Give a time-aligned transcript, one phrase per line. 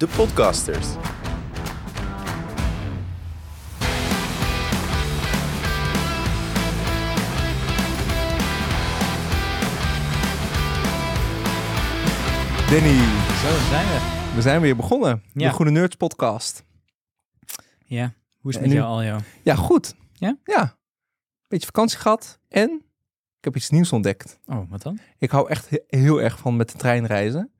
[0.00, 0.86] de podcasters.
[12.70, 12.98] Danny,
[13.42, 14.30] Zo zijn we.
[14.34, 15.22] we zijn weer begonnen.
[15.32, 15.48] Ja.
[15.48, 16.64] De Groene Nerds podcast.
[17.84, 19.18] Ja, hoe is het En met nu- jou, Aljo?
[19.42, 19.94] Ja, goed.
[20.12, 20.36] Ja?
[20.44, 20.78] Ja.
[21.48, 22.70] Beetje vakantie gehad en
[23.38, 24.38] ik heb iets nieuws ontdekt.
[24.46, 24.98] Oh, wat dan?
[25.18, 27.52] Ik hou echt he- heel erg van met de trein reizen.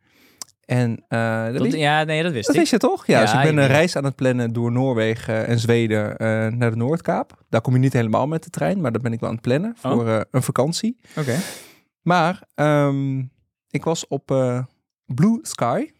[0.71, 2.61] En eh, dat, Dat- wist, ja, nee, dat wist dat ik.
[2.61, 3.07] wist je toch?
[3.07, 6.17] Ja, Ja, dus ik ben een weet reis aan het plannen door Noorwegen en Zweden
[6.17, 7.43] eh, naar de Noordkaap.
[7.49, 9.45] Daar kom je niet helemaal met de trein, maar dat ben ik wel aan het
[9.45, 9.93] plannen Oh.
[9.93, 10.97] voor eh, een vakantie.
[11.17, 11.37] Oké.
[12.03, 13.19] Maar ehm,
[13.71, 14.27] ik was op
[15.05, 15.91] Blue Sky,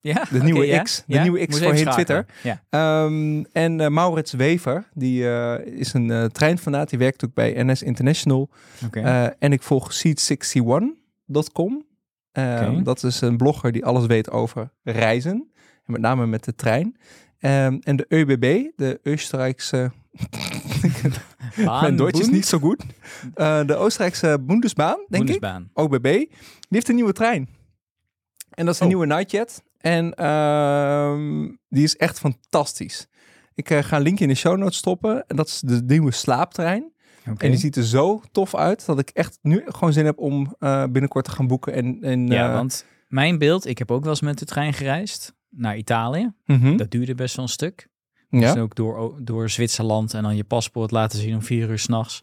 [0.00, 0.80] Ja, de nieuwe.
[0.82, 1.90] X, de nieuwe X Moet voorheen.
[1.90, 2.26] Twitter.
[2.42, 2.62] Ja.
[2.70, 5.24] Ehm, en Maurits Wever, die
[5.64, 8.50] is een treinfanaat, die werkt ook bij NS International.
[8.86, 9.00] Oké.
[9.38, 11.88] En ik volg seat61.com.
[12.32, 12.82] Eh, Oké.
[12.82, 15.50] Dat is een blogger die alles weet over reizen.
[15.84, 16.96] En met name met de trein.
[17.38, 19.90] Ehm, en de ÖBB, de Oostenrijkse...
[21.56, 22.84] Mijn Duits is niet zo goed.
[23.34, 25.44] Eh, de Oostenrijkse Bundesbaan, denk ik.
[25.72, 26.28] OBB, die
[26.68, 27.48] heeft een nieuwe trein.
[28.50, 28.92] En dat is een Oh.
[28.92, 29.62] nieuwe Nightjet.
[29.78, 33.06] En ehm, die is echt fantastisch.
[33.54, 35.26] Ik eh, ga een linkje in de show notes stoppen.
[35.26, 36.92] En dat is de nieuwe slaaptrein.
[37.24, 40.54] En die ziet er zo tof uit dat ik echt nu gewoon zin heb om
[40.58, 41.72] eh, binnenkort te gaan boeken.
[41.72, 44.72] En, en, Ja, eh, want mijn beeld, ik heb ook wel eens met de trein
[44.72, 46.32] gereisd naar Italië.
[46.46, 46.76] mhm.
[46.76, 47.88] Dat duurde best wel een stuk.
[48.30, 48.52] ja.
[48.52, 52.22] Dus ook door, door Zwitserland en dan je paspoort laten zien om vier uur s'nachts.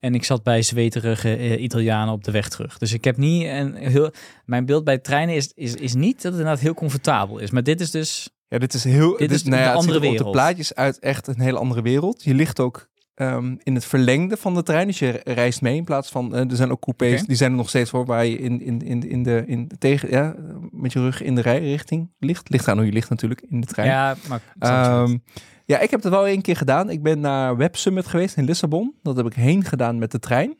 [0.00, 2.78] En ik zat bij zweterige eh, Italianen op de weg terug.
[2.78, 4.10] Dus ik heb niet een heel.
[4.44, 7.50] Mijn beeld bij treinen is, is, is niet dat het inderdaad heel comfortabel is.
[7.50, 8.30] Maar dit is dus.
[8.48, 9.16] ja, dit is heel.
[9.16, 10.30] Dit is nou ja, andere er op de wereld.
[10.30, 12.24] plaatjes uit echt een hele andere wereld.
[12.24, 12.88] Je ligt ook
[13.28, 14.86] ehm, in het verlengde van de trein.
[14.86, 16.34] Dus je reist mee in plaats van.
[16.34, 18.80] eh, er zijn ook coupés, die zijn er nog steeds voor, waar je in, in,
[18.82, 19.42] in, in de.
[19.46, 20.34] In, tegen, ja,
[20.70, 22.48] met je rug in de rijrichting ligt.
[22.50, 23.88] Ligt aan hoe je ligt natuurlijk in de trein.
[23.88, 24.40] Ja, maar.
[24.58, 25.16] Ehm,
[25.64, 26.90] ja, ik heb het wel één keer gedaan.
[26.90, 28.94] Ik ben naar Web Summit geweest in Lissabon.
[29.02, 30.56] Dat heb ik heen gedaan met de trein.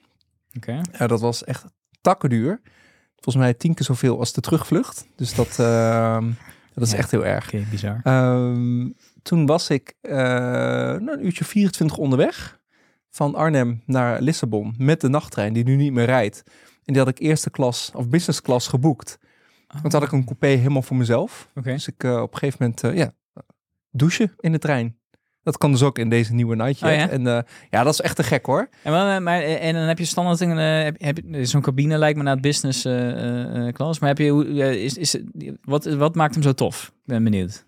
[0.56, 0.80] Oké.
[1.06, 1.64] Dat was echt
[2.00, 2.60] takkenduur.
[3.14, 5.06] Volgens mij tien keer zoveel als de terugvlucht.
[5.16, 6.30] Dus dat, ehm,
[6.74, 6.96] dat is Ja.
[6.98, 7.46] echt heel erg.
[7.46, 8.00] Oké, bizar.
[9.22, 12.60] Toen was ik eh, nou, een uurtje 24 onderweg.
[13.10, 16.42] Van Arnhem naar Lissabon met de nachttrein die nu niet meer rijdt.
[16.84, 19.18] En die had ik eerste klas of business class geboekt.
[19.66, 21.48] Want toen had ik een coupé helemaal voor mezelf.
[21.62, 23.12] Dus ik eh, op een gegeven moment, eh, ja,
[23.90, 24.96] douchen in de trein.
[25.42, 26.90] Dat kan dus ook in deze nieuwe Nightjet.
[26.90, 27.08] Oh ja?
[27.08, 28.68] En ja, dat is echt te gek hoor.
[28.82, 32.16] En, maar, maar, en dan heb je standaard een, heb, heb je zo'n cabine lijkt
[32.18, 32.82] me naar het business
[33.72, 33.98] class.
[33.98, 35.16] Maar heb je, hoe- is, is,
[35.62, 36.92] wat, wat maakt hem zo tof?
[37.04, 37.66] Ben benieuwd.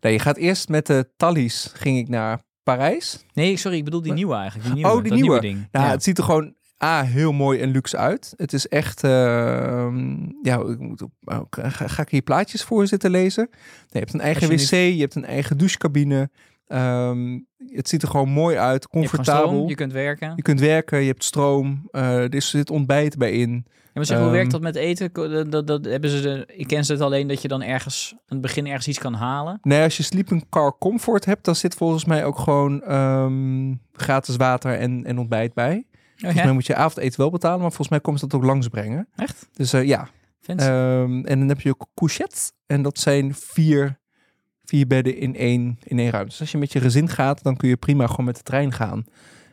[0.00, 3.24] Nee, je gaat eerst met de Thalys ging ik naar Parijs.
[3.34, 4.74] Nee, sorry, ik bedoel die nieuwe eigenlijk.
[4.74, 5.40] Die Oh, nieuwe, die dat nieuwe.
[5.40, 5.68] ding.
[5.72, 5.90] Nou, ja.
[5.90, 6.54] het ziet er gewoon
[6.84, 8.32] A, heel mooi en luxe uit.
[8.36, 12.86] Het is echt, ehm, ja, ik moet op, eh, ga, ga ik hier plaatjes voor
[12.86, 13.48] zitten lezen?
[13.50, 13.58] Nee,
[13.88, 16.30] je hebt een eigen wc, je hebt een eigen douchecabine.
[16.66, 19.46] Ehm, het ziet er gewoon mooi uit, Je comfortabel.
[19.46, 20.42] stroom, Je, je kunt werken.
[20.42, 23.66] kunt werken, je hebt stroom, eh, er zit ontbijt bij in.
[23.94, 25.12] Maar zeg, hoe Ehm, werkt dat met eten?
[25.12, 28.12] Dat, dat, dat hebben ze de, ik ken ze het alleen dat je dan ergens
[28.12, 29.58] aan het begin ergens iets kan halen.
[29.62, 34.36] Nee, als je sleeping car comfort hebt, dan zit volgens mij ook gewoon ehm, gratis
[34.36, 35.86] water en, en ontbijt bij.
[35.86, 38.46] Oh, Volgens mij moet je avondeten wel betalen, maar volgens mij komen ze dat ook
[38.46, 39.08] langsbrengen.
[39.16, 39.48] Echt?
[39.52, 40.08] Dus eh, ja.
[40.46, 42.52] Ehm, en dan heb je ook couchettes.
[42.66, 43.98] En dat zijn vier,
[44.64, 46.30] vier bedden in één, in één ruimte.
[46.30, 48.72] Dus als je met je gezin gaat, dan kun je prima gewoon met de trein
[48.72, 49.04] gaan.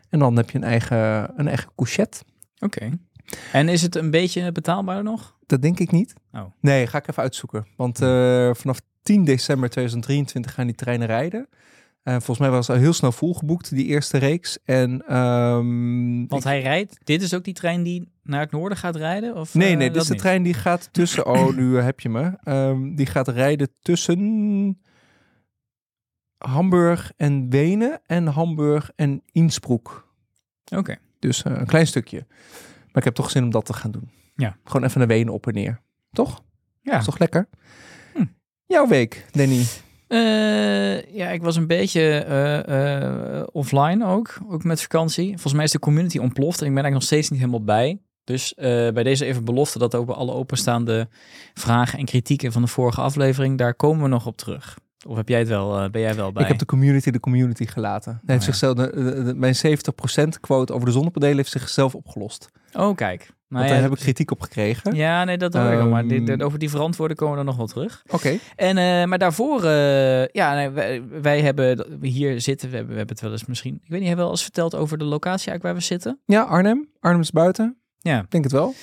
[0.09, 2.23] En dan heb je een eigen, een eigen couchette.
[2.59, 2.89] Oké.
[3.51, 5.37] En is het een beetje betaalbaar nog?
[5.45, 6.13] Dat denk ik niet.
[6.33, 6.41] Oh.
[6.59, 7.65] Nee, ga ik even uitzoeken.
[7.75, 11.47] Want eh, vanaf 10 december 2023 gaan die treinen rijden.
[12.03, 14.57] Eh, volgens mij was het al heel snel volgeboekt, die eerste reeks.
[14.63, 16.97] En, ehm, Want hij rijdt.
[17.03, 19.35] Dit is ook die trein die naar het noorden gaat rijden?
[19.35, 20.21] Of, Nee, eh, nee, dit is de niet?
[20.21, 21.25] trein die gaat tussen...
[21.25, 22.37] Oh, nu heb je me.
[22.43, 24.79] Ehm, die gaat rijden tussen
[26.37, 30.05] Hamburg en Wenen en Hamburg en Innsbruck.
[30.75, 30.97] Oké.
[31.19, 32.25] Dus eh, een klein stukje.
[32.91, 34.09] Maar ik heb toch zin om dat te gaan doen.
[34.35, 34.57] Ja.
[34.63, 35.81] Gewoon even naar Wenen op en neer.
[36.11, 36.43] Toch?
[36.81, 36.97] Ja.
[36.97, 37.49] Is toch lekker?
[38.13, 38.25] Hm.
[38.65, 39.65] Jouw week, Danny.
[40.11, 45.29] Eh, ja, ik was een beetje eh, eh, offline ook, ook met vakantie.
[45.29, 48.01] Volgens mij is de community ontploft en ik ben eigenlijk nog steeds niet helemaal bij.
[48.23, 48.53] Dus
[48.93, 51.07] bij deze even belofte dat over alle openstaande
[51.53, 54.77] vragen en kritieken van de vorige aflevering, daar komen we nog op terug.
[55.07, 56.41] Of heb jij het wel, eh, ben jij wel bij?
[56.43, 58.11] Ik heb de community de community gelaten.
[58.25, 58.51] Hij heeft Oh, ja.
[58.53, 62.49] zichzelf, de, de- de- mijn 70% quote over de zonnepanelen heeft zichzelf opgelost.
[62.73, 63.19] Oh, kijk.
[63.19, 64.95] Nou Want ja, daar heb ik kritiek op gekregen.
[64.95, 65.87] Ja, nee, dat hoor ik al.
[65.87, 68.03] Maar dit- Ehm, over die verantwoorden komen we dan nog wel terug.
[68.11, 68.37] Oké.
[68.55, 72.69] En, eh, maar daarvoor, eh, ja, nee, wij, wij hebben hier zitten.
[72.69, 74.43] We hebben, we hebben het wel eens misschien, ik weet niet, hebben we wel eens
[74.43, 76.19] verteld over de locatie eigenlijk waar we zitten?
[76.25, 76.89] Ja, Arnhem.
[76.99, 77.80] Arnhem is buiten.
[78.01, 78.19] Ja.
[78.19, 78.73] Ik denk het wel.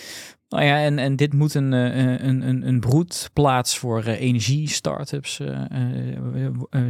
[0.48, 5.40] Nou ja, en, en dit moet een, eh, een, een, een broedplaats voor eh, energie-startups
[5.40, 5.60] eh,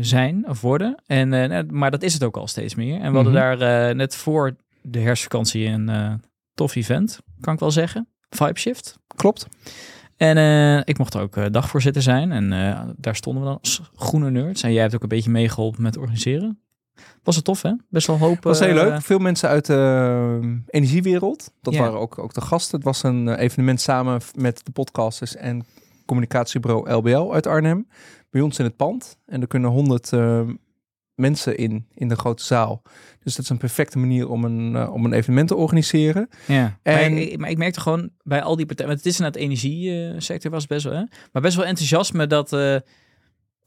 [0.00, 1.02] zijn of worden.
[1.06, 3.00] En, nou, maar dat is het ook al steeds meer.
[3.00, 3.58] En we hadden Mhm.
[3.58, 6.20] daar net voor de herfstvakantie een
[6.54, 8.08] tof event, kan ik wel zeggen.
[8.30, 8.98] Vibe Shift.
[9.16, 9.46] Klopt.
[10.16, 10.36] En
[10.84, 12.32] ik mocht er ook dagvoorzitter zijn.
[12.32, 12.48] En
[12.96, 14.62] daar stonden we dan als groene nerds.
[14.62, 16.62] En jij hebt ook een beetje meegeholpen met organiseren.
[17.22, 17.72] Was het tof, hè?
[17.90, 18.42] Best wel hoop.
[18.42, 19.02] was heel eh, leuk.
[19.02, 21.52] Veel mensen uit de eh, energiewereld.
[21.62, 22.76] Dat waren ook, ook de gasten.
[22.76, 25.64] Het was een eh, evenement samen met de podcasters en
[26.06, 27.88] communicatiebureau LBL uit Arnhem.
[28.30, 29.18] Bij ons in het pand.
[29.26, 30.40] En er kunnen honderd eh,
[31.14, 32.82] mensen in, in de grote zaal.
[33.22, 36.28] Dus dat is een perfecte manier om een, eh, om een evenement te organiseren.
[36.46, 39.18] Ja, En- maar, ik, maar ik merkte gewoon bij al die partijen, want het is
[39.18, 41.02] in het energiesector was best wel, hè?
[41.32, 42.52] maar best wel enthousiasme dat,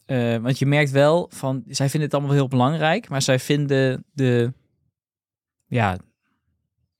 [0.05, 4.05] eh, want je merkt wel van, zij vinden het allemaal heel belangrijk, maar zij vinden
[4.13, 4.53] de,
[5.67, 5.97] ja,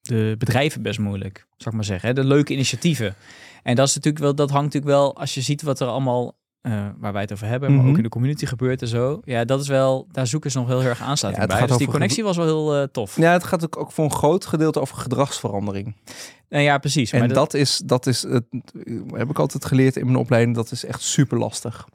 [0.02, 2.16] de bedrijven best moeilijk, zou ik maar zeggen, hè?
[2.16, 3.16] de leuke initiatieven.
[3.64, 6.38] En dat is natuurlijk wel, dat hangt natuurlijk wel, als je ziet wat er allemaal,
[6.62, 7.90] eh, waar wij het over hebben, maar Mhm.
[7.90, 10.68] ook in de community gebeurt en zo, ja, dat is wel, daar zoeken ze nog
[10.68, 11.68] heel erg aansluiting Ja, bij.
[11.68, 13.18] Dus die connectie was wel heel eh, tof.
[13.18, 15.96] Ja, het gaat ook, ook voor een groot gedeelte over gedragsverandering.
[16.50, 17.12] Nou ja, precies.
[17.12, 18.44] maar En dat is, dat is het,
[19.12, 21.88] heb ik altijd geleerd in mijn opleiding, dat is echt super lastig.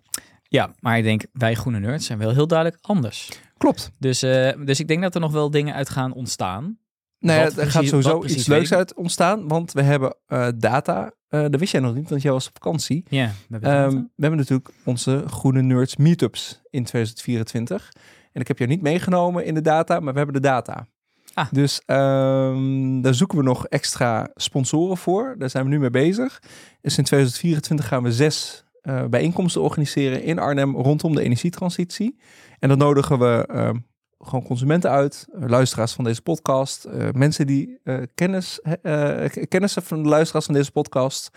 [0.56, 3.31] Ja, maar ik denk, wij groene nerds zijn wel heel duidelijk anders.
[3.58, 3.91] Klopt.
[3.99, 6.79] Dus, eh, dus ik denk dat er nog wel dingen uit gaan ontstaan.
[7.19, 11.12] Ja, Wat er precies- gaat sowieso iets leuks uit ontstaan, want we hebben eh, data.
[11.29, 13.05] Eh dat wist jij nog niet, want jij was op vakantie.
[13.08, 17.93] Ja, we hebben Ehm, we hebben natuurlijk onze Groene Nerds meetups in 2024.
[18.32, 20.87] En ik heb jou niet meegenomen in de data, maar we hebben de data.
[21.35, 21.47] Ah.
[21.50, 25.35] Dus ehm, daar zoeken we nog extra sponsoren voor.
[25.38, 26.43] Daar zijn we nu mee bezig.
[26.81, 32.19] Dus in 2024 gaan we zes eh, bijeenkomsten organiseren in Arnhem rondom de energietransitie.
[32.59, 33.77] En dan nodigen we ehm,
[34.19, 37.81] gewoon consumenten uit, eh, luisteraars van deze podcast, eh, mensen die
[38.15, 41.31] kennis, k- kennis hebben van de luisteraars van deze podcast,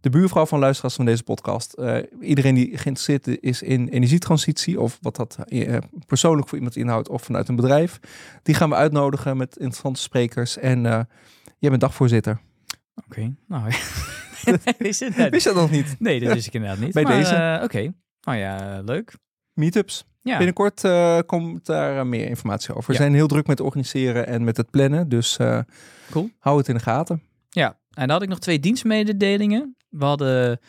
[0.00, 1.74] de buurvrouw van luisteraars van deze podcast,
[2.20, 5.38] iedereen die geïnteresseerd is in energietransitie of wat dat
[6.06, 7.98] persoonlijk voor iemand inhoudt of vanuit een bedrijf,
[8.42, 10.56] die gaan we uitnodigen met interessante sprekers.
[10.58, 10.82] En
[11.58, 12.40] jij bent dagvoorzitter.
[13.06, 13.72] Oké, nou?
[14.78, 15.96] Wist je dat nog niet?
[15.98, 16.92] Nee, dat wist ik inderdaad niet.
[16.92, 17.34] Bij maar, deze.
[17.34, 19.14] eh, Oké, nou ja, leuk.
[19.52, 20.04] Meetups.
[20.22, 22.86] Ja, Binnenkort eh, komt daar eh, meer informatie over.
[22.86, 22.98] We Ja.
[22.98, 25.38] zijn heel druk met het organiseren en met het plannen, dus
[26.10, 26.30] Cool.
[26.38, 27.22] hou het in de gaten.
[27.50, 27.68] ja.
[27.90, 29.76] en dan had ik nog twee dienstmededelingen.
[29.88, 30.60] We hadden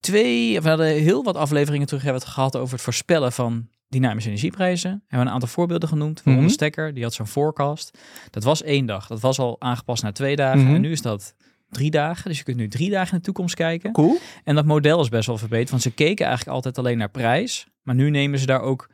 [0.00, 3.68] twee, we hadden heel wat afleveringen terug hebben we het gehad over het voorspellen van
[3.88, 4.90] dynamische energieprijzen.
[4.92, 6.24] We hebben een aantal voorbeelden genoemd.
[6.24, 6.40] Mhm.
[6.40, 7.98] de Stekker, die had zo'n forecast.
[8.30, 9.06] Dat was één dag.
[9.06, 10.64] Dat was al aangepast naar twee dagen.
[10.64, 10.74] Mhm.
[10.74, 11.34] En nu is dat
[11.72, 12.28] drie dagen.
[12.28, 13.92] Dus je kunt nu drie dagen in de toekomst kijken.
[13.92, 14.18] Cool.
[14.44, 17.66] En dat model is best wel verbeterd, want ze keken eigenlijk altijd alleen naar prijs.
[17.82, 18.88] Maar nu nemen ze daar ook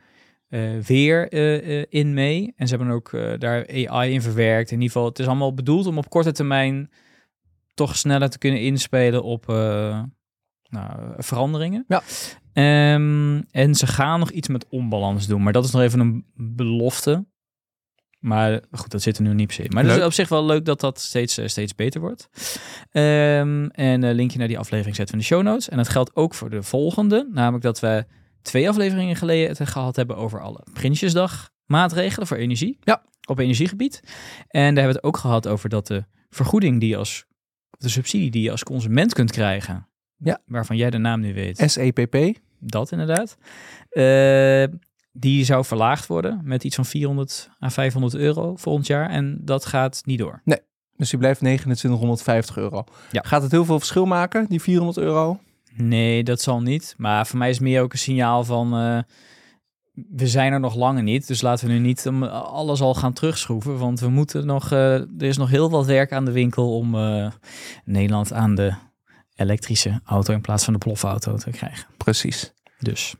[0.49, 2.53] eh, weer eh, eh, in mee.
[2.55, 4.71] En ze hebben ook daar AI in verwerkt.
[4.71, 6.91] In ieder geval, het is allemaal bedoeld om op korte termijn
[7.73, 9.45] toch sneller te kunnen inspelen op
[10.69, 11.85] nou, veranderingen.
[11.87, 12.01] Ja.
[12.53, 16.25] Ehm, en ze gaan nog iets met onbalans doen, maar dat is nog even een
[16.35, 17.25] belofte.
[18.19, 19.65] Maar goed, dat zit er nu niet per se.
[19.69, 22.29] Maar het is op zich wel leuk dat dat steeds, eh, steeds beter wordt.
[22.91, 25.69] Ehm, en een linkje naar die aflevering zetten we in de show notes.
[25.69, 27.27] En dat geldt ook voor de volgende.
[27.31, 28.05] Namelijk dat we
[28.41, 32.77] twee afleveringen geleden het gehad hebben over alle Prinsjesdag maatregelen voor energie.
[32.81, 33.03] Ja.
[33.27, 34.01] Op energiegebied.
[34.47, 37.25] En daar hebben we het ook gehad over dat de vergoeding die je als,
[37.69, 39.87] de subsidie die je als consument kunt krijgen.
[40.17, 40.41] Ja.
[40.45, 41.63] Waarvan jij de naam nu weet.
[41.71, 42.37] SEPP.
[42.59, 43.37] Dat inderdaad.
[43.89, 44.63] Eh,
[45.11, 49.09] die zou verlaagd worden met iets van 400 à 500 euro volgend jaar.
[49.09, 50.41] En dat gaat niet door.
[50.97, 52.83] Dus die blijft 2950 euro.
[53.11, 53.21] Ja.
[53.25, 55.39] Gaat het heel veel verschil maken, die 400 euro?
[55.73, 56.93] Nee, dat zal niet.
[56.97, 58.73] Maar voor mij is het meer ook een signaal van...
[58.73, 58.99] eh,
[60.09, 61.27] we zijn er nog langer niet.
[61.27, 63.77] Dus laten we nu niet um, alles al gaan terugschroeven.
[63.77, 64.71] Want we moeten nog...
[64.71, 67.31] eh, er is nog heel wat werk aan de winkel om eh,
[67.85, 68.73] Nederland aan de
[69.35, 70.33] elektrische auto...
[70.33, 71.87] in plaats van de plofauto te krijgen.
[71.97, 72.53] Precies.
[72.79, 73.15] Dus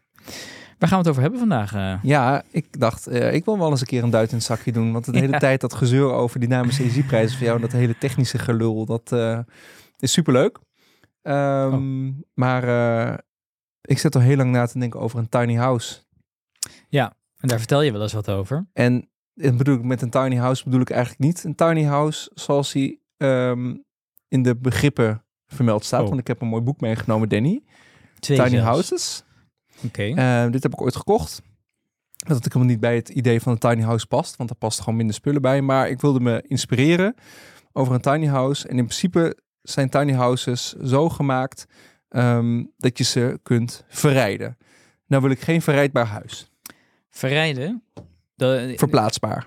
[0.80, 1.74] waar gaan we het over hebben vandaag?
[1.74, 2.04] eh?
[2.04, 4.72] Ja, ik dacht, eh, ik wil wel eens een keer een duit in het zakje
[4.72, 4.92] doen.
[4.92, 5.40] Want de hele Ja.
[5.40, 7.56] tijd dat gezeur over dynamische energieprijzen voor jou...
[7.56, 9.40] en dat hele technische gelul, dat eh,
[9.98, 10.60] is superleuk.
[11.24, 11.78] Oh.
[12.34, 12.64] Maar
[13.82, 16.00] ik zit al heel lang na te denken over een tiny house.
[17.40, 18.68] En daar vertel je wel eens wat over.
[18.74, 22.32] En en bedoel ik met een tiny house bedoel ik eigenlijk niet een tiny house
[22.34, 23.76] zoals die ehm,
[24.28, 26.02] in de begrippen vermeld staat.
[26.02, 26.08] Oh.
[26.08, 27.64] Want ik heb een mooi boek meegenomen, Danny.
[28.20, 28.66] Twee tiny zelfs.
[28.66, 29.24] houses.
[29.86, 30.04] Oké.
[30.04, 31.42] Eh, dit heb ik ooit gekocht.
[32.16, 34.80] Dat het helemaal niet bij het idee van een tiny house past, want daar past
[34.80, 35.62] gewoon minder spullen bij.
[35.62, 37.16] Maar ik wilde me inspireren
[37.72, 38.68] over een tiny house.
[38.68, 41.66] En in principe zijn tiny houses zo gemaakt
[42.10, 44.58] ehm, dat je ze kunt verrijden.
[45.08, 46.52] Nou wil ik geen verrijdbaar huis.
[47.10, 47.84] Verrijden.
[48.36, 49.46] De, Verplaatsbaar.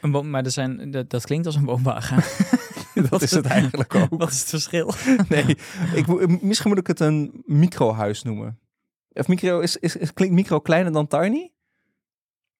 [0.00, 2.16] een boom, maar er zijn, dat, dat klinkt als een woonwagen.
[3.10, 4.08] dat is het eigenlijk ook.
[4.18, 4.94] Wat is het verschil?
[5.28, 5.56] Nee,
[5.94, 8.58] ik, misschien moet ik het een microhuis noemen.
[9.16, 11.52] Of micro, is, is, is, klinkt micro kleiner dan tiny?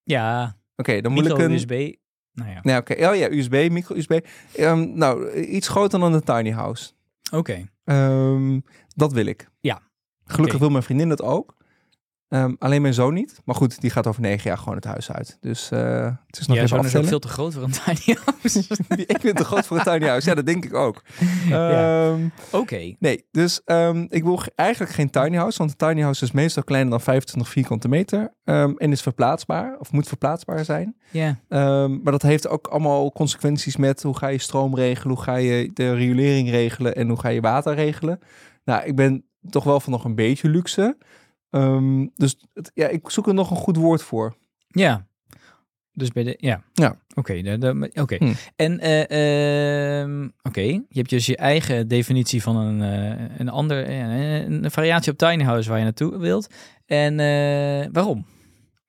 [0.02, 1.52] Ja, Oké, dan moet ik micro een...
[1.52, 1.94] USB.
[2.32, 2.92] Nou ja, Nee, oké.
[3.08, 4.20] Oh ja, USB, micro-USB.
[4.54, 6.92] Ehm, nou, iets groter dan een tiny house.
[7.32, 7.68] oké.
[7.84, 8.60] Ehm,
[8.94, 9.48] dat wil ik.
[9.60, 9.82] Ja.
[10.24, 11.56] Gelukkig wil mijn vriendin dat ook.
[12.28, 13.40] Ehm, alleen mijn zoon niet.
[13.44, 15.36] Maar goed, die gaat over negen jaar gewoon het huis uit.
[15.40, 17.08] Dus eh, het is nog Ja, even zo'n is ook aftellen.
[17.08, 18.58] veel te groot voor een tiny house.
[19.06, 20.28] ik vind het te groot voor een tiny house.
[20.28, 21.02] Ja, dat denk ik ook.
[21.48, 22.10] Ja.
[22.10, 22.94] Ehm, Oké.
[22.98, 25.58] Nee, dus ehm, ik wil eigenlijk geen tiny house.
[25.58, 28.34] Want een tiny house is meestal kleiner dan 25 vierkante meter.
[28.44, 29.76] ehm, en is verplaatsbaar.
[29.78, 30.96] Of moet verplaatsbaar zijn.
[31.10, 31.38] Ja.
[31.48, 35.34] Ehm, maar dat heeft ook allemaal consequenties met hoe ga je stroom regelen, hoe ga
[35.36, 38.18] je de riolering regelen en hoe ga je water regelen.
[38.64, 40.96] Nou, ik ben toch wel van nog een beetje luxe.
[41.50, 44.36] Ehm, dus het- ja, ik zoek er nog een goed woord voor.
[44.68, 45.06] Ja.
[45.92, 46.62] Dus bij de, ja.
[46.72, 46.96] Ja.
[47.14, 48.16] Oké, de- oké.
[48.16, 48.32] Hm.
[48.56, 53.84] En, eh, ehm, oké, je hebt dus je eigen definitie van een, eh, een ander,
[53.86, 56.54] eh, een variatie op tiny house waar je naartoe wilt.
[56.86, 57.16] En
[57.92, 58.26] waarom?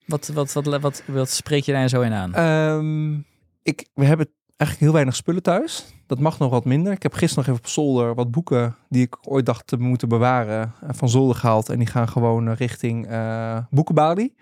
[0.06, 2.34] Wat, wat, wat, wat, wat, spreek je daar zo in aan?
[2.34, 3.14] Ehm,
[3.62, 5.84] ik, we hebben eigenlijk heel weinig spullen thuis.
[6.08, 6.92] Dat mag nog wat minder.
[6.92, 10.08] Ik heb gisteren nog even op zolder wat boeken die ik ooit dacht te moeten
[10.08, 11.68] bewaren eh, van zolder gehaald.
[11.68, 14.34] En die gaan gewoon eh, richting eh Boekenbali,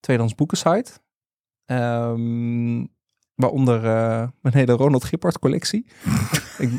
[0.00, 0.92] tweedehands boekensite.
[1.64, 2.84] Ehm,
[3.34, 5.86] waaronder eh, mijn hele Ronald Gippard collectie.
[6.58, 6.70] ik,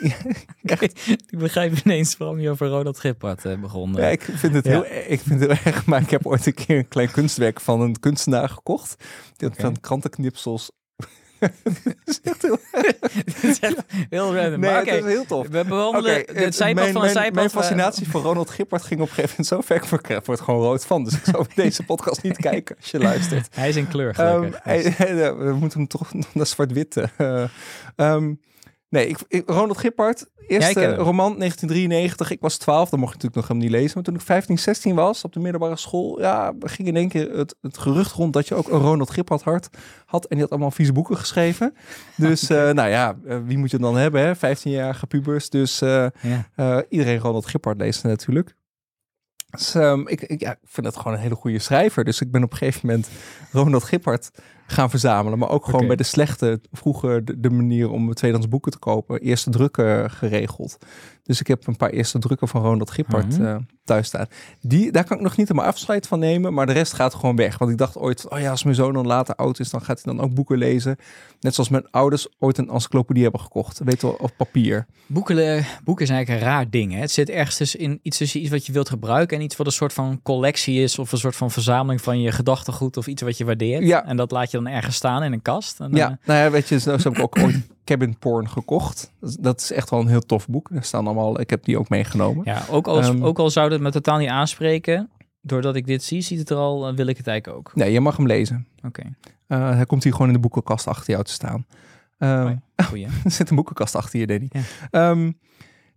[1.30, 3.92] ik begrijp ineens waarom je over Ronald Gippard eh, begon.
[3.94, 4.70] ja, ik vind het Ja.
[4.70, 7.60] heel, ik vind het heel erg, maar ik heb ooit een keer een klein kunstwerk
[7.60, 8.94] van een kunstenaar gekocht.
[9.36, 9.60] Die had Oké.
[9.66, 10.70] van krantenknipsels.
[11.84, 12.58] dat is echt heel
[13.50, 14.60] is echt heel random.
[14.60, 15.46] Nee, maar het oké, is heel tof.
[15.48, 17.34] we bewandelen Oké, het zijpad mijn, van een mijn, zijpad.
[17.34, 19.76] mijn waar- fascinatie voor Ronald Gippard ging op een gegeven moment zo ver.
[19.76, 21.04] Ik word- gewoon rood van.
[21.04, 23.48] Dus ik zou deze podcast niet kijken als je luistert.
[23.54, 24.60] Hij is in kleur, gelukkig.
[24.62, 26.96] hij- hij- we moeten hem toch naar zwart-wit.
[27.16, 27.44] eh,
[27.96, 28.32] ehm,
[28.90, 32.30] nee, ik, ik- Ronald Gippard, eerste roman 1993.
[32.30, 33.90] Ik was 12, dan mocht je natuurlijk nog hem niet lezen.
[33.94, 37.36] Maar toen ik 15, 16 was op de middelbare school, ja, ging in één keer
[37.36, 39.70] het, het gerucht rond dat je ook een Ronald Gippard had.
[40.06, 41.74] had en die had allemaal vieze boeken geschreven.
[42.16, 44.36] Dus, eh, nou ja, eh, wie moet je dan hebben, hè?
[44.36, 45.50] 15-jarige pubers.
[45.50, 46.06] Dus eh,
[46.56, 46.84] ja.
[46.88, 48.54] iedereen Ronald Gippard leest natuurlijk.
[49.50, 52.04] Dus, ehm, ik, ik, ja, ik vind het gewoon een hele goede schrijver.
[52.04, 53.08] Dus ik ben op een gegeven moment
[53.52, 54.30] Ronald Gippard
[54.70, 55.38] gaan verzamelen.
[55.38, 59.20] Maar ook gewoon bij de slechte, vroeger de, de manier om tweedehands boeken te kopen.
[59.20, 60.78] Eerste drukken geregeld.
[61.22, 63.58] Dus ik heb een paar eerste drukken van Ronald Gippard Mhm.
[63.90, 64.26] Thuis staan.
[64.60, 66.54] Die, daar kan ik nog niet helemaal afscheid van nemen.
[66.54, 67.58] Maar de rest gaat gewoon weg.
[67.58, 70.02] Want ik dacht ooit, oh ja, als mijn zoon dan later oud is, dan gaat
[70.04, 70.96] hij dan ook boeken lezen.
[71.40, 73.80] Net zoals mijn ouders ooit een encyclopedie hebben gekocht.
[73.84, 74.86] Weet je wel, op papier.
[75.06, 76.92] Boeken, boeken is eigenlijk een raar ding.
[76.92, 76.98] Hè?
[76.98, 79.72] Het zit ergens in iets tussen iets wat je wilt gebruiken en iets wat een
[79.72, 83.38] soort van collectie is of een soort van verzameling van je gedachtegoed of iets wat
[83.38, 83.84] je waardeert.
[83.84, 84.06] Ja.
[84.06, 85.80] En dat laat je dan ergens staan in een kast.
[85.80, 87.56] En, Ja, eh, nou ja, weet je, zo heb ik ook ooit
[87.90, 89.12] Cabin Porn gekocht.
[89.20, 90.68] Dat is- echt wel een heel tof boek.
[90.72, 92.44] Daar staan allemaal, ik heb die ook meegenomen.
[92.44, 93.24] ja ook, al, Ehm.
[93.24, 96.56] ook al zou het me totaal niet aanspreken, doordat ik dit zie, ziet het er
[96.56, 97.74] al, eh, wil ik het eigenlijk ook.
[97.74, 98.66] Nee, je mag hem lezen.
[98.86, 99.02] Oké,
[99.46, 101.66] Eh, hij komt hier gewoon in de boekenkast achter jou te staan.
[102.18, 102.56] Ehm,
[102.88, 103.06] goeie.
[103.24, 104.48] er zit een boekenkast achter je, Danny.
[104.50, 104.60] Ja.
[104.90, 105.32] Ehm,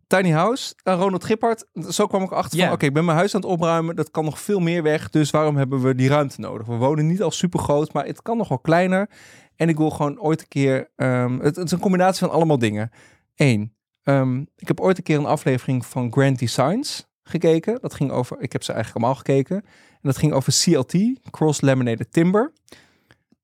[0.08, 1.66] Tiny House, eh, Ronald Gippard.
[1.90, 3.96] Zo kwam ik achter van, oké, ik ben mijn huis aan het opruimen.
[3.96, 5.10] Dat kan nog veel meer weg.
[5.10, 6.68] Dus waarom hebben we die ruimte nodig?
[6.68, 9.10] We wonen niet al super groot, maar het kan nog wel kleiner.
[9.56, 10.92] En ik wil gewoon ooit een keer...
[10.96, 12.92] ehm, het, het is een combinatie van allemaal dingen.
[13.36, 17.82] Eén, ehm, ik heb ooit een keer een aflevering van Grand Designs gekeken.
[17.82, 19.56] Dat ging over, ik heb ze eigenlijk allemaal gekeken.
[19.92, 20.96] En dat ging over CLT,
[21.32, 22.54] Cross Laminated Timber.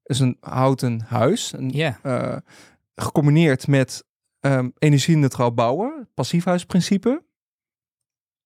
[0.04, 1.54] Is een houten huis.
[1.54, 1.72] Een,
[2.04, 2.38] eh,
[2.96, 4.04] gecombineerd met
[4.40, 7.24] ehm energie-neutraal bouwen, passiefhuisprincipe.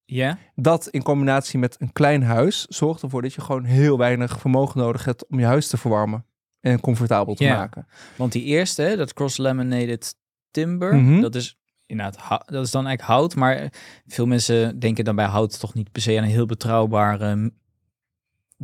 [0.05, 4.39] ja, Dat in combinatie met een klein huis zorgt ervoor dat je gewoon heel weinig
[4.39, 6.25] vermogen nodig hebt om je huis te verwarmen
[6.63, 7.55] en comfortabel te Ja.
[7.58, 7.88] maken.
[8.15, 10.15] want die eerste, dat cross-laminated
[10.51, 11.22] timber, Mhm.
[11.22, 13.70] dat is inderdaad, dat is dan eigenlijk hout, maar
[14.08, 17.50] veel mensen denken dan bij hout toch niet per se aan een heel betrouwbaar ehm,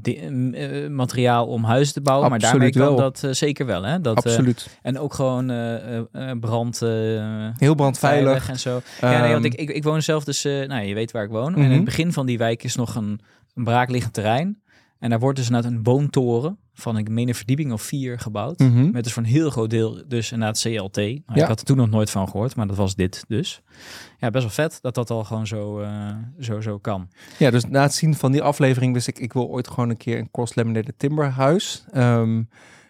[0.03, 3.11] eh, materiaal om huizen te bouwen, maar daarmee Absoluut kan wel.
[3.11, 4.01] dat eh, zeker wel, hè?
[4.01, 4.77] Dat, eh, Absoluut.
[4.81, 5.45] en ook gewoon
[6.39, 7.99] brand heel brandveilig.
[7.99, 8.81] veilig en zo.
[9.01, 11.29] ja, nee, want Ehm, ik, ik, ik woon zelf dus, nou, je weet waar ik
[11.29, 11.53] woon.
[11.55, 11.75] En in Mhm.
[11.75, 13.19] het begin van die wijk is nog een,
[13.53, 14.61] een braakliggend terrein.
[14.99, 18.59] En daar wordt dus inderdaad een woontoren van, ik meen een verdieping of vier gebouwd.
[18.59, 18.91] mhm.
[18.91, 20.95] Met dus voor een heel groot deel dus inderdaad CLT.
[20.95, 21.33] Nou, Ja.
[21.33, 23.61] Ik had er toen nog nooit van gehoord, maar dat was dit dus.
[24.17, 27.09] Ja, best wel vet dat dat al gewoon zo, eh, zo, zo kan.
[27.37, 29.97] Ja, dus na het zien van die aflevering wist ik, ik wil ooit gewoon een
[29.97, 31.85] keer een cross laminated timber huis.
[31.91, 32.43] Ehm,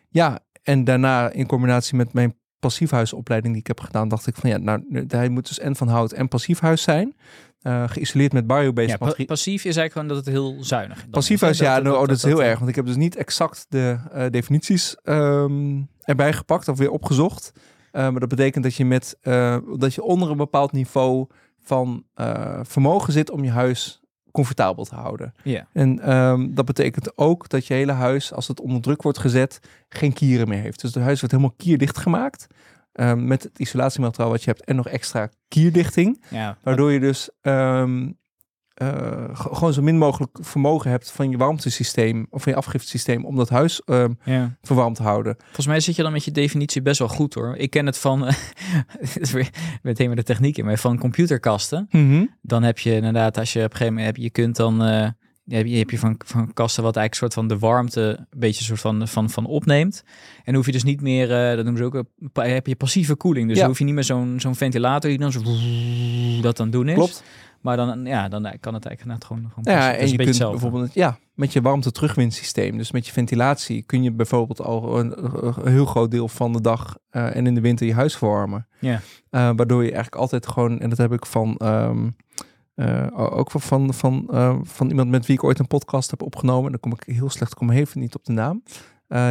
[0.10, 4.50] ja, en daarna in combinatie met mijn passiefhuisopleiding die ik heb gedaan, dacht ik van
[4.50, 7.16] ja, nou, hij moet dus en van hout en passiefhuis zijn.
[7.60, 11.04] Eh, geïsoleerd met biobased Ja, pa- passief is eigenlijk gewoon dat het heel zuinig is,
[11.12, 12.58] Passiefhuis, ja, nou, oh, dat, is heel erg.
[12.58, 17.51] Want ik heb dus niet exact de eh, definities ehm, erbij gepakt of weer opgezocht.
[17.92, 19.18] Eh, maar dat betekent dat je, met,
[19.78, 21.28] dat je onder een bepaald niveau
[21.63, 22.04] van
[22.63, 24.01] vermogen zit om je huis
[24.39, 25.34] comfortabel te houden.
[25.43, 25.67] Ja.
[25.74, 29.60] En ehm, dat betekent ook dat je hele huis, als het onder druk wordt gezet,
[29.89, 30.81] geen kieren meer heeft.
[30.81, 32.48] Dus het huis wordt helemaal kierdicht gemaakt.
[32.91, 36.24] ehm, met het isolatiemateriaal wat je hebt en nog extra kierdichting.
[36.29, 36.58] ja.
[36.63, 38.12] Waardoor je dus ehm,
[38.79, 43.36] eh, gewoon zo min mogelijk vermogen hebt van je warmtesysteem of van je afgiftesysteem om
[43.36, 44.57] dat huis ehm, ja.
[44.62, 45.36] verwarmd te houden.
[45.43, 47.55] Volgens mij zit je dan met je definitie best wel goed hoor.
[47.55, 48.25] Ik ken het van,
[49.31, 49.50] weer
[49.81, 51.88] meteen de techniek in, maar van computerkasten.
[52.41, 55.07] Dan heb je inderdaad, als je op een gegeven moment hebt, je kunt dan, eh,
[55.43, 58.39] je heb je, heb je van, van kasten wat eigenlijk soort van de warmte een
[58.39, 60.03] beetje soort van, van, van opneemt.
[60.38, 63.15] En dan hoef je dus niet meer, eh, dat noemen ze ook, heb je passieve
[63.15, 63.45] koeling.
[63.48, 63.59] Dus Ja.
[63.62, 65.41] dan hoef je niet meer zo'n zo'n ventilator die dan zo
[66.41, 66.93] dat dan doen is.
[66.95, 67.24] Klopt.
[67.62, 70.28] Maar dan, ja, dan kan het eigenlijk net gewoon, gewoon Nou ja, en je kunt
[70.28, 70.60] hetzelfde.
[70.60, 75.24] bijvoorbeeld, ja, met je warmte terugwinsysteem, dus met je ventilatie, kun je bijvoorbeeld al een,
[75.66, 78.68] een heel groot deel van de dag eh, en in de winter je huis verwarmen.
[78.80, 79.01] Ja.
[79.30, 82.10] Eh, waardoor je eigenlijk altijd gewoon, en dat heb ik van, ehm,
[82.75, 84.30] eh, ook van, van, van,
[84.63, 87.54] van iemand met wie ik ooit een podcast heb opgenomen, dan kom ik heel slecht,
[87.54, 88.63] kom even niet op de naam.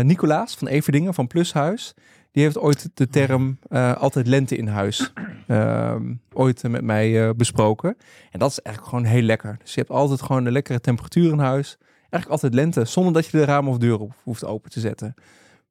[0.03, 1.95] Nicolaas van Everdingen van Plushuis.
[2.31, 5.13] Die heeft ooit de term eh, altijd lente in huis
[5.47, 7.97] ehm, ooit eh, met mij eh, besproken.
[8.31, 9.57] En dat is eigenlijk gewoon heel lekker.
[9.59, 11.77] Dus je hebt altijd gewoon een lekkere temperatuur in huis.
[11.99, 15.15] Eigenlijk altijd lente, zonder dat je de ramen of deuren hoeft open te zetten.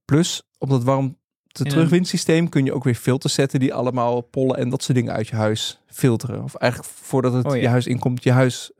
[0.05, 1.15] Plus, op dat warmte
[1.51, 5.27] terugwindsysteem kun je ook weer filters zetten die allemaal pollen en dat soort dingen uit
[5.27, 6.43] je huis filteren.
[6.43, 7.61] Of eigenlijk voordat het Oh ja.
[7.61, 8.71] je huis inkomt, je huis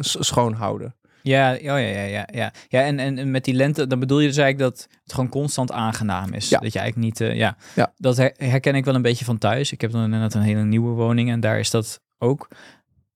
[0.00, 0.94] schoon houden.
[1.22, 2.52] Ja, oh ja, ja, ja, ja.
[2.68, 5.72] Ja, en, en, met die lente, dan bedoel je dus eigenlijk dat het gewoon constant
[5.72, 6.48] aangenaam is.
[6.48, 6.58] Ja.
[6.58, 7.56] Dat je eigenlijk niet, eh, ja.
[7.74, 7.92] Ja.
[7.96, 9.72] Dat her- herken ik wel een beetje van thuis.
[9.72, 12.48] Ik heb dan net een hele nieuwe woning en daar is dat ook,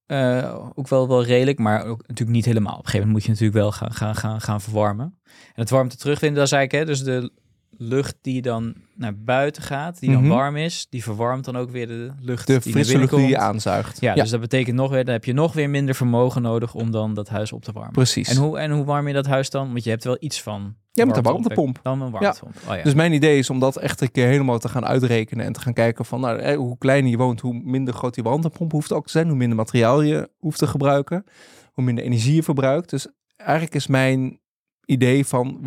[0.06, 2.72] eh, ook wel, wel redelijk, maar ook natuurlijk niet helemaal.
[2.72, 5.18] Op een gegeven moment moet je natuurlijk wel gaan, gaan, gaan, gaan verwarmen.
[5.24, 7.32] En het warmte terugvinden, dat is eigenlijk, hè, dus de
[7.78, 10.20] lucht die dan naar buiten gaat, die Mhm.
[10.20, 13.26] dan warm is, die verwarmt dan ook weer de lucht De die frisse lucht die
[13.28, 14.00] je aanzuigt.
[14.00, 16.90] Ja, dus dat betekent nog weer, dan heb je nog weer minder vermogen nodig om
[16.90, 17.92] dan dat huis op te warmen.
[17.92, 18.28] precies.
[18.28, 19.72] En hoe, en hoe warm je dat huis dan?
[19.72, 20.74] Want je hebt wel iets van.
[20.92, 21.78] Ja, met op- warmtepomp.
[21.82, 22.54] Dan een warmtepomp.
[22.68, 22.82] Oh, ja.
[22.82, 25.60] Dus mijn idee is om dat echt een keer helemaal te gaan uitrekenen en te
[25.60, 28.92] gaan kijken van nou, eh, hoe kleiner je woont, hoe minder groot die warmtepomp hoeft
[28.92, 31.24] ook te zijn, hoe minder materiaal je hoeft te gebruiken,
[31.72, 32.90] hoe minder energie je verbruikt.
[32.90, 33.06] Dus
[33.36, 34.40] eigenlijk is mijn
[34.84, 35.60] idee van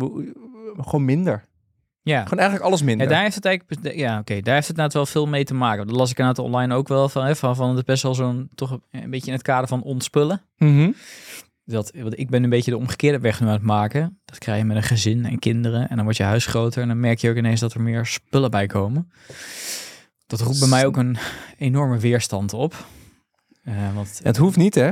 [0.76, 1.44] gewoon minder.
[2.08, 2.22] Ja.
[2.22, 3.08] Gewoon eigenlijk alles Ja, minder.
[3.08, 5.86] daar heeft het eigenlijk, ja, oké, daar heeft het inderdaad wel veel mee te maken.
[5.86, 8.48] Dat las ik inderdaad online ook wel van, hè, van, van het best wel zo'n,
[8.54, 10.40] toch een beetje in het kader van ontspullen.
[10.58, 10.90] Mhm.
[11.64, 14.20] Dat, want ik ben een beetje de omgekeerde weg nu aan het maken.
[14.24, 16.88] Dat krijg je met een gezin en kinderen en dan wordt je huis groter en
[16.88, 19.10] dan merk je ook ineens dat er meer spullen bij komen.
[20.26, 21.16] Dat roept bij mij ook een
[21.58, 22.74] enorme weerstand op.
[23.62, 24.90] Eh, want Het hoeft niet, hè?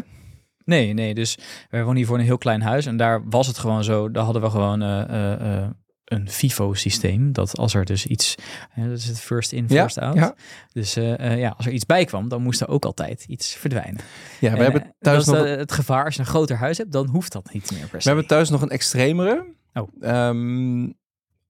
[0.64, 1.14] Nee, nee.
[1.14, 1.38] Dus
[1.70, 2.86] wij wonen hier voor een heel klein huis.
[2.86, 4.10] En daar was het gewoon zo.
[4.10, 5.70] Daar hadden we gewoon eh, eh,
[6.06, 7.32] een FIFO-systeem.
[7.32, 8.34] Dat als er dus iets...
[8.70, 10.14] hè, dat is het first in, Ja, first out.
[10.14, 10.34] ja.
[10.72, 13.54] Dus eh, eh, ja, als er iets bij kwam, dan moest er ook altijd iets
[13.54, 14.00] verdwijnen.
[14.40, 16.04] Ja, we En, hebben eh, thuis dat is nog de- het gevaar.
[16.04, 18.08] Als je een groter huis hebt, dan hoeft dat niet meer per se.
[18.08, 19.54] We hebben thuis nog een extremere.
[19.74, 19.88] Oh.
[20.00, 20.90] Ehm,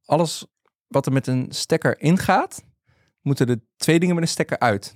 [0.04, 0.46] alles
[0.88, 2.64] wat er met een stekker ingaat,
[3.22, 4.94] moeten er twee dingen met een stekker uit.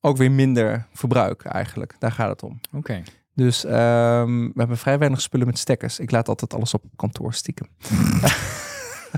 [0.00, 1.96] Ook weer minder verbruik eigenlijk.
[1.98, 2.60] Daar gaat het om.
[2.72, 3.02] Oké.
[3.34, 5.98] Dus ehm, we hebben vrij weinig spullen met stekkers.
[5.98, 7.68] Ik laat altijd alles op kantoor stiekem.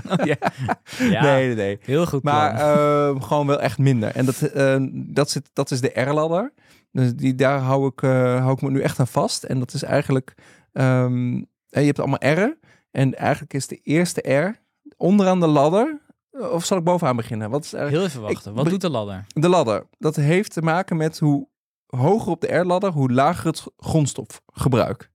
[0.09, 0.35] Oh, ja.
[1.09, 4.15] ja, Nee, nee, heel goed Maar ehm, gewoon wel echt minder.
[4.15, 6.53] En dat, eh, dat, zit, dat is de R-ladder.
[6.91, 9.43] Dus die, daar hou ik, eh, hou ik me nu echt aan vast.
[9.43, 10.33] En dat is eigenlijk...
[10.73, 11.35] ehm,
[11.69, 12.57] eh, je hebt allemaal R'en.
[12.91, 14.59] En eigenlijk is de eerste R
[14.97, 16.01] onderaan de ladder...
[16.31, 17.49] Of zal ik bovenaan beginnen?
[17.49, 18.03] Wat is eigenlijk...
[18.03, 18.51] heel even wachten.
[18.51, 19.25] ik- Wat doet de ladder?
[19.33, 19.85] De ladder.
[19.99, 21.47] Dat heeft te maken met hoe
[21.87, 22.91] hoger op de R-ladder...
[22.91, 25.09] hoe lager het grondstofgebruik.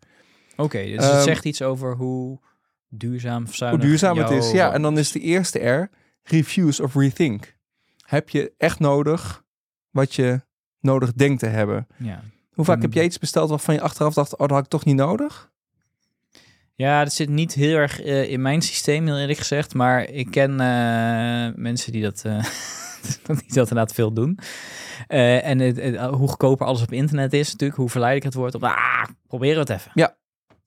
[0.56, 2.38] Oké, dus Ehm, het zegt iets over hoe
[2.88, 4.50] duurzaam Hoe duurzaam het is.
[4.50, 5.90] Ja, en dan is de eerste R...
[6.22, 7.56] Refuse of rethink.
[8.06, 9.44] Heb je echt nodig
[9.90, 10.40] wat je
[10.80, 11.86] nodig denkt te hebben?
[11.96, 12.22] Ja.
[12.52, 14.84] Hoe vaak heb je iets besteld waarvan je achteraf dacht, oh, dat had ik toch
[14.84, 15.50] niet nodig?
[16.74, 19.74] Ja, dat zit niet heel erg eh, in mijn systeem, heel eerlijk gezegd.
[19.74, 22.44] Maar ik ken eh, mensen die dat, eh,
[23.02, 23.18] die
[23.54, 24.38] dat inderdaad veel doen.
[25.06, 28.54] Eh, en het, het- hoe goedkoper alles op internet is natuurlijk, hoe verleidelijk het wordt.
[28.54, 29.90] Op, ah, proberen we het even.
[29.94, 30.16] Ja.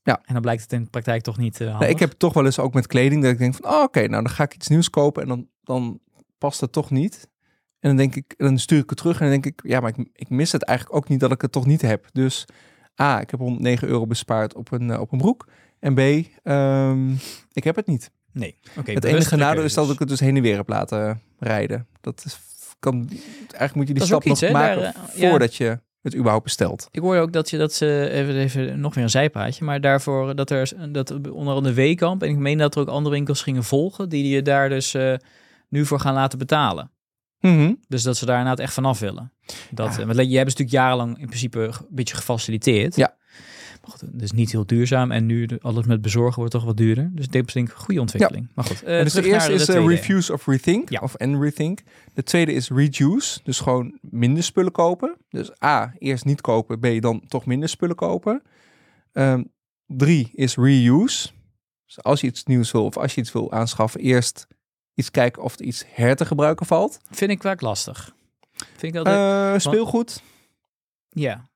[0.04, 0.21] Ja.
[0.26, 1.80] En dan blijkt het in de praktijk toch niet handig.
[1.80, 4.00] Nee, ik heb toch wel eens ook met kleding dat ik denk van, oh, oké,
[4.00, 6.00] nou dan ga ik iets nieuws kopen en dan, dan
[6.38, 7.30] past het toch niet.
[7.80, 9.80] En dan denk ik, en dan stuur ik het terug en dan denk ik, ja,
[9.80, 12.06] maar ik, ik mis het eigenlijk ook niet dat ik het toch niet heb.
[12.12, 12.45] Dus
[13.02, 15.48] A, ik heb 109 euro bespaard op een, eh, op een broek.
[15.80, 16.00] En B,
[16.43, 17.12] ehm,
[17.52, 18.12] ik heb het niet.
[18.36, 18.58] Nee.
[18.78, 18.91] Oké.
[18.91, 21.88] het enige nadeel is dat ik het dus heen en weer heb laten rijden.
[22.02, 22.38] Dat is,
[22.80, 25.30] kan, eigenlijk moet je die Dat stap iets, nog maken daar, eh, ja.
[25.30, 26.88] voordat je het überhaupt bestelt.
[26.91, 30.36] Ik hoorde ook dat je dat ze even, even nog weer een zijpaadje, maar daarvoor
[30.36, 33.63] dat er dat onder andere Weekamp en ik meen dat er ook andere winkels gingen
[33.63, 35.13] volgen die je daar dus eh,
[35.69, 36.91] nu voor gaan laten betalen.
[37.39, 37.74] Mhm.
[37.88, 39.32] Dus dat ze daar inderdaad echt vanaf willen.
[39.71, 40.00] Dat, Ja.
[40.02, 42.95] eh, Want je hebt natuurlijk jarenlang in principe een beetje gefaciliteerd.
[42.95, 43.15] Ja.
[43.88, 45.12] Maar goed, dus niet heel duurzaam.
[45.12, 47.10] En nu de- alles met bezorgen wordt toch wat duurder.
[47.13, 48.52] Dus een goede ontwikkeling.
[48.56, 49.95] Maar goed, En dus de eerste is de eh, tweede.
[49.95, 51.00] refuse of rethink, Ja.
[51.04, 51.82] of en rethink.
[52.13, 55.17] De tweede is reduce, dus gewoon minder spullen kopen.
[55.30, 58.41] Dus A, eerst niet kopen, B, dan toch minder spullen kopen.
[59.12, 59.43] Ehm,
[59.86, 61.30] drie is reuse.
[61.86, 64.48] Dus als je iets nieuws wil of als je iets wil aanschaffen, eerst
[64.93, 67.00] iets kijken of er iets her te gebruiken valt.
[67.12, 68.15] Vind ik wel lastig.
[68.78, 69.54] Vind ik altijd...
[69.54, 70.21] Eh, speelgoed.
[71.10, 71.50] ja.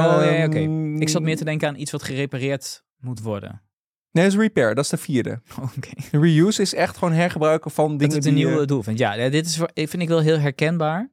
[0.24, 0.58] ja, ja, oké.
[0.58, 3.62] Ehm, Ik zat meer te denken aan iets wat gerepareerd moet worden.
[4.10, 5.40] Nee, dat is repair, dat is de vierde.
[5.76, 5.90] Oké.
[6.18, 8.44] Reuse is echt gewoon hergebruiken van Dat dingen het een die...
[8.46, 8.98] nieuw je- doel vindt.
[9.00, 11.10] Ja, dit is vind ik wel heel herkenbaar.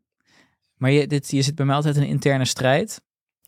[0.78, 3.02] Maar je, dit, je zit bij mij altijd in een interne strijd.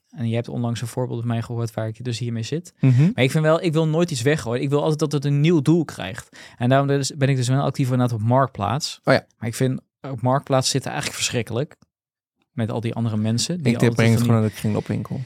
[0.09, 2.73] En je hebt onlangs een voorbeeld bij mij gehoord waar ik dus hiermee zit.
[2.79, 3.01] Mhm.
[3.15, 4.61] Maar ik vind wel, ik wil nooit iets weggooien.
[4.63, 6.37] Ik wil altijd dat het een nieuw doel krijgt.
[6.57, 8.99] En daarom dus, ben ik dus wel actief inderdaad op Marktplaats.
[9.03, 9.25] Oh ja.
[9.37, 11.75] Maar ik vind op Marktplaats zitten eigenlijk verschrikkelijk.
[12.51, 13.63] Met al die andere mensen.
[13.63, 15.21] Die Ik breng het gewoon naar de kringloopwinkel.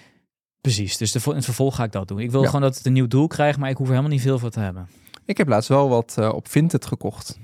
[0.61, 2.19] Precies, dus de, in het vervolg ga ik dat doen.
[2.19, 2.45] Ik wil Ja.
[2.45, 4.49] gewoon dat het een nieuw doel krijgt, maar ik hoef er helemaal niet veel voor
[4.49, 4.87] te hebben.
[5.25, 7.39] Ik heb laatst wel wat eh, op Vinted gekocht.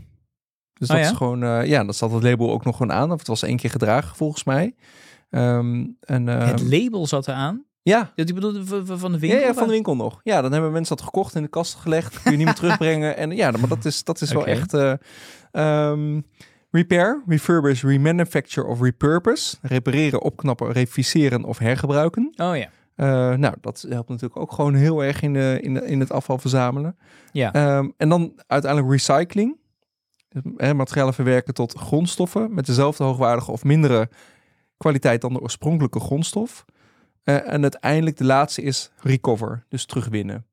[0.73, 1.11] Dus Oh dat ja?
[1.11, 3.11] is gewoon, eh, ja, dat zat het label ook nog gewoon aan.
[3.11, 4.75] Of het was één keer gedragen volgens mij.
[5.29, 7.65] Ehm, en, eh, het label zat eraan.
[7.81, 8.65] ja, Ja, die bedoelde
[8.97, 9.39] van de winkel?
[9.39, 10.19] ja, van de winkel nog.
[10.23, 12.21] Ja, dan hebben mensen dat gekocht in de kast gelegd.
[12.21, 13.17] Kun je niet meer terugbrengen.
[13.17, 14.73] En ja, maar dat is, dat is wel echt...
[14.73, 14.93] eh,
[15.51, 16.21] ehm,
[16.71, 19.57] repair, refurbish, remanufacture of repurpose.
[19.61, 22.33] Repareren, opknappen, reviseren of hergebruiken.
[22.35, 22.69] Oh ja.
[22.95, 26.11] Eh, nou, dat helpt natuurlijk ook gewoon heel erg in, de, in, de, in het
[26.11, 26.97] afval verzamelen.
[27.31, 27.53] Ja.
[27.53, 29.59] Ehm, en dan uiteindelijk recycling.
[30.57, 34.09] Hè, materialen verwerken tot grondstoffen met dezelfde hoogwaardige of mindere
[34.77, 36.65] kwaliteit dan de oorspronkelijke grondstof.
[37.23, 40.45] Eh, en uiteindelijk de laatste is recover, dus terugwinnen.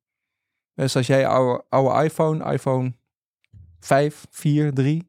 [0.73, 2.93] Dus als jij oude, oude iPhone, iPhone
[3.79, 5.08] 5, 4, 3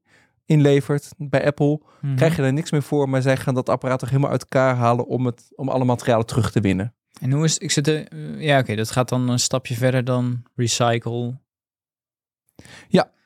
[0.50, 2.14] inlevert bij Apple, Mhm.
[2.16, 4.74] krijg je er niks meer voor, maar zij gaan dat apparaat toch helemaal uit elkaar
[4.74, 6.94] halen om, het, om alle materialen terug te winnen.
[7.20, 10.04] En hoe is ik zit er, eh, ja, oké, dat gaat dan een stapje verder
[10.04, 11.38] dan recycle.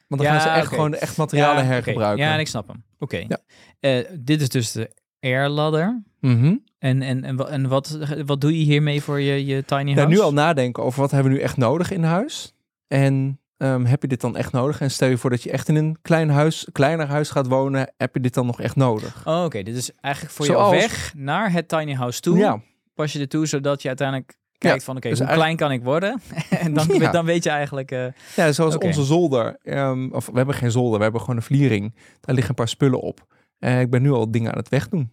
[0.08, 2.24] Want dan Ja, gaan ze echt gewoon de echt materialen ja, hergebruiken.
[2.24, 2.84] Ja, en ik snap hem.
[2.98, 3.16] Oké.
[3.28, 3.38] Ja.
[3.80, 6.02] Eh, dit is dus de air ladder.
[6.20, 6.56] Mhm.
[6.78, 10.08] En, en, en, en wat, wat doe je hiermee voor je, je tiny Ja, house?
[10.14, 12.54] nu al nadenken over wat hebben we nu echt nodig in huis.
[12.88, 14.80] En ehm, heb je dit dan echt nodig?
[14.80, 17.92] En stel je voor dat je echt in een klein huis, kleiner huis gaat wonen.
[17.96, 19.26] Heb je dit dan nog echt nodig?
[19.26, 19.62] Oh, oké.
[19.62, 22.36] Dit is eigenlijk voor Zoals- jou weg naar het tiny house toe.
[22.38, 22.60] Ja,
[22.94, 25.82] Pas je er toe, zodat je uiteindelijk kijkt van, oké, dus hoe klein kan ik
[25.82, 26.20] worden?
[26.50, 27.10] en dan, Ja.
[27.10, 27.90] dan weet je eigenlijk...
[27.90, 29.56] eh, ja zoals onze zolder.
[29.62, 31.94] ehm, of we hebben geen zolder, we hebben gewoon een vliering.
[32.20, 33.26] Daar liggen een paar spullen op.
[33.58, 35.12] En ik ben nu al dingen aan het wegdoen.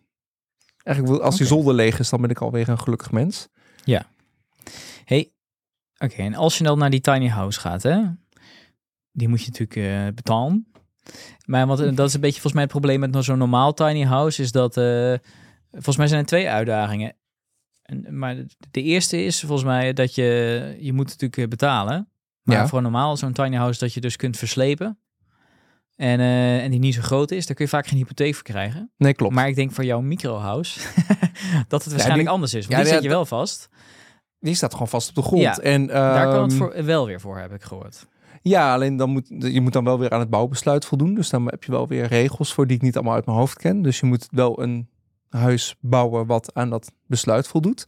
[0.84, 3.48] Eigenlijk, wil- als die zolder leeg is, dan ben ik alweer een gelukkig mens.
[5.06, 5.32] hey,
[5.98, 8.00] oké, en als je dan naar die tiny house gaat, hè?
[9.12, 10.66] Die moet je natuurlijk eh, betalen.
[11.46, 14.42] Maar wat, dat is een beetje volgens mij het probleem met zo'n normaal tiny house,
[14.42, 14.78] is dat...
[14.78, 15.14] eh,
[15.72, 17.16] volgens mij zijn er twee uitdagingen.
[17.82, 18.36] En, maar
[18.72, 20.76] de, eerste is volgens mij dat je...
[20.80, 22.10] Je moet natuurlijk eh, betalen.
[22.42, 22.68] Maar Ja.
[22.68, 25.00] voor normaal zo'n tiny house dat je dus kunt verslepen.
[25.96, 28.92] En, en die niet zo groot is, daar kun je vaak geen hypotheek voor krijgen.
[28.98, 29.34] Nee, klopt.
[29.34, 30.80] Maar ik denk voor jouw microhouse
[31.68, 32.66] dat het waarschijnlijk die- anders is.
[32.66, 33.70] Want ja, die zet je wel vast.
[34.40, 35.42] die staat gewoon vast op de grond.
[35.42, 38.08] Ja, en, Daar kan het ehm, voor, wel weer voor, heb ik gehoord.
[38.42, 41.14] Ja, alleen dan moet je moet dan wel weer aan het bouwbesluit voldoen.
[41.14, 43.58] Dus dan heb je wel weer regels voor die ik niet allemaal uit mijn hoofd
[43.58, 43.82] ken.
[43.82, 44.90] Dus je moet wel een
[45.30, 47.86] huis bouwen wat aan dat besluit voldoet.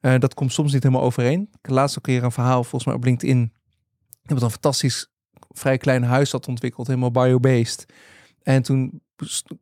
[0.00, 1.48] Eh, dat komt soms niet helemaal overeen.
[1.62, 3.52] Ik laatst ook keer een verhaal volgens mij op LinkedIn.
[4.22, 5.10] Ik heb een fantastisch
[5.48, 7.86] vrij klein huis had ontwikkeld, helemaal biobased.
[8.42, 9.02] En toen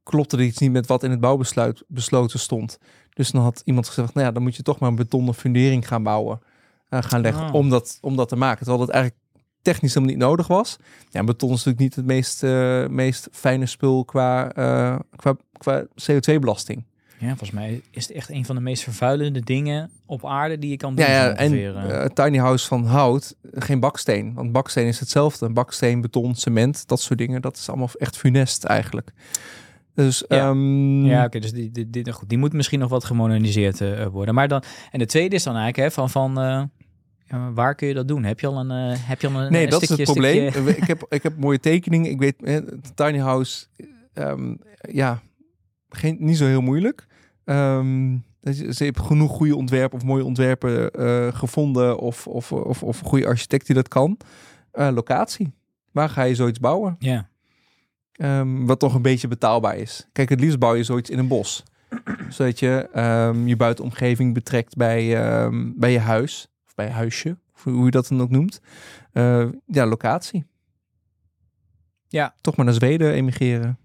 [0.03, 2.79] klopte er iets niet met wat in het bouwbesluit besloten stond.
[3.11, 5.89] Dus dan had iemand gezegd, nou ja, dan moet je toch maar een betonnen fundering
[5.89, 6.41] gaan bouwen.
[6.89, 7.55] eh, gaan leggen Ah.
[7.55, 8.59] om, dat, om dat te maken.
[8.59, 9.23] Terwijl dat eigenlijk
[9.63, 10.77] technisch helemaal niet nodig was.
[11.11, 15.85] Ja, beton is natuurlijk niet het meest, eh, meest fijne spul qua, eh, qua, qua
[15.95, 16.85] CO2-belasting.
[17.19, 20.71] Ja, volgens mij is het echt een van de meest vervuilende dingen op aarde die
[20.71, 21.15] je kan Ja, doen.
[21.15, 22.07] ja en ongeveer, eh.
[22.07, 24.35] tiny house van hout, geen baksteen.
[24.35, 25.51] Want baksteen is hetzelfde.
[25.51, 27.43] Baksteen, beton, cement, dat soort dingen.
[27.43, 29.13] Dat is allemaal echt funest eigenlijk.
[29.95, 30.49] Dus Ja.
[30.49, 34.35] ehm, ja, oké, dus die, die, die, goed, die moet misschien nog wat gemoderniseerd worden.
[34.35, 36.71] Maar dan, en de tweede is dan eigenlijk hè, van, van ja,
[37.55, 38.25] waar kun je dat doen?
[38.25, 40.19] Heb je al een, eh, heb je al een Nee, een dat stukje, is het
[40.19, 40.51] probleem.
[40.51, 42.11] stukje- ik, heb, ik heb mooie tekeningen.
[42.11, 42.57] Ik weet, eh,
[42.95, 43.67] tiny house,
[44.13, 45.21] ehm, ja,
[45.89, 47.07] geen, niet zo heel moeilijk.
[47.45, 48.17] Ehm,
[48.71, 53.07] ze hebben genoeg goede ontwerpen of mooie ontwerpen eh, gevonden of, of, of, of een
[53.07, 54.17] goede architect die dat kan.
[54.73, 55.53] Eh, locatie.
[55.93, 56.97] Waar ga je zoiets bouwen?
[56.99, 57.29] Ja,
[58.13, 60.09] Ehm, wat toch een beetje betaalbaar is.
[60.13, 61.63] Kijk, het liefst bouw je zoiets in een bos.
[62.29, 62.89] Zodat je
[63.45, 65.07] je buitenomgeving betrekt bij,
[65.77, 66.49] bij je huis.
[66.81, 68.61] Bij je huisje, hoe je dat dan ook noemt.
[69.13, 70.47] Eh, ja, locatie.
[72.09, 72.35] Ja.
[72.41, 73.79] Toch maar naar Zweden emigreren.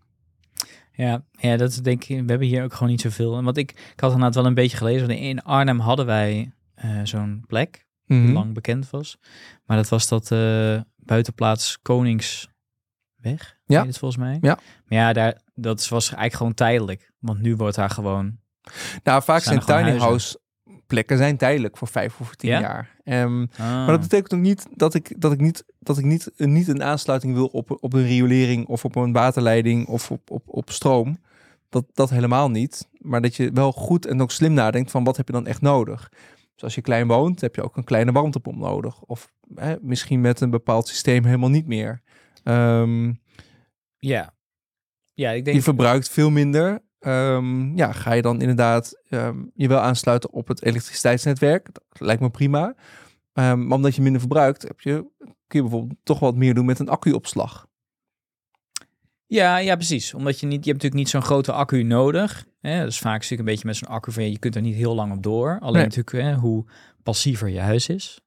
[0.92, 2.08] Ja, ja, dat is denk ik.
[2.22, 3.38] We hebben hier ook gewoon niet zoveel.
[3.38, 5.08] En wat ik, ik had inderdaad wel een beetje gelezen.
[5.08, 8.34] want In Arnhem hadden wij eh, zo'n plek die Mhm.
[8.34, 9.18] lang bekend was.
[9.66, 13.58] Maar dat was dat eh, buitenplaats Koningsweg.
[13.66, 13.86] Ja.
[13.86, 14.38] het volgens mij.
[14.42, 14.60] Ja.
[14.86, 17.12] Maar ja, daar, dat was eigenlijk gewoon tijdelijk.
[17.20, 18.38] Want nu wordt daar gewoon.
[19.04, 20.40] Nou, vaak Zijn tiny house
[20.88, 22.60] plekken zijn tijdelijk voor vijf of voor tien Ja?
[22.60, 22.96] jaar.
[23.04, 23.58] Ehm, Ah.
[23.58, 26.84] Maar dat betekent ook niet dat ik, dat ik, niet, dat ik niet, niet een
[26.84, 31.18] aansluiting wil op, op een riolering of op een waterleiding of op, op, op stroom.
[31.70, 32.88] Dat, dat helemaal niet.
[32.98, 35.62] Maar dat je wel goed en ook slim nadenkt van wat heb je dan echt
[35.62, 36.10] nodig.
[36.54, 39.02] Dus als je klein woont, heb je ook een kleine warmtepomp nodig.
[39.02, 42.02] Of hè, misschien met een bepaald systeem helemaal niet meer.
[42.44, 43.14] Ehm,
[43.98, 44.34] ja.
[45.14, 45.58] Ja, ik denk.
[45.58, 46.82] je verbruikt veel minder.
[47.06, 51.70] Ehm, ja, ga je dan inderdaad ehm, je wel aansluiten op het elektriciteitsnetwerk.
[51.74, 52.76] Dat lijkt me prima.
[53.34, 56.66] Ehm, maar omdat je minder verbruikt, heb je, kun je bijvoorbeeld toch wat meer doen
[56.66, 57.68] met een accuopslag.
[59.28, 60.14] Ja, ja, precies.
[60.14, 62.46] Omdat je niet, je hebt natuurlijk niet zo'n grote accu nodig.
[62.62, 62.80] Hè?
[62.80, 64.96] Dat is vaak natuurlijk een beetje met zo'n accu van je kunt er niet heel
[64.96, 65.58] lang op door.
[65.60, 65.84] Alleen Nee.
[65.84, 66.66] natuurlijk hè, hoe
[67.04, 68.22] passiever je huis is.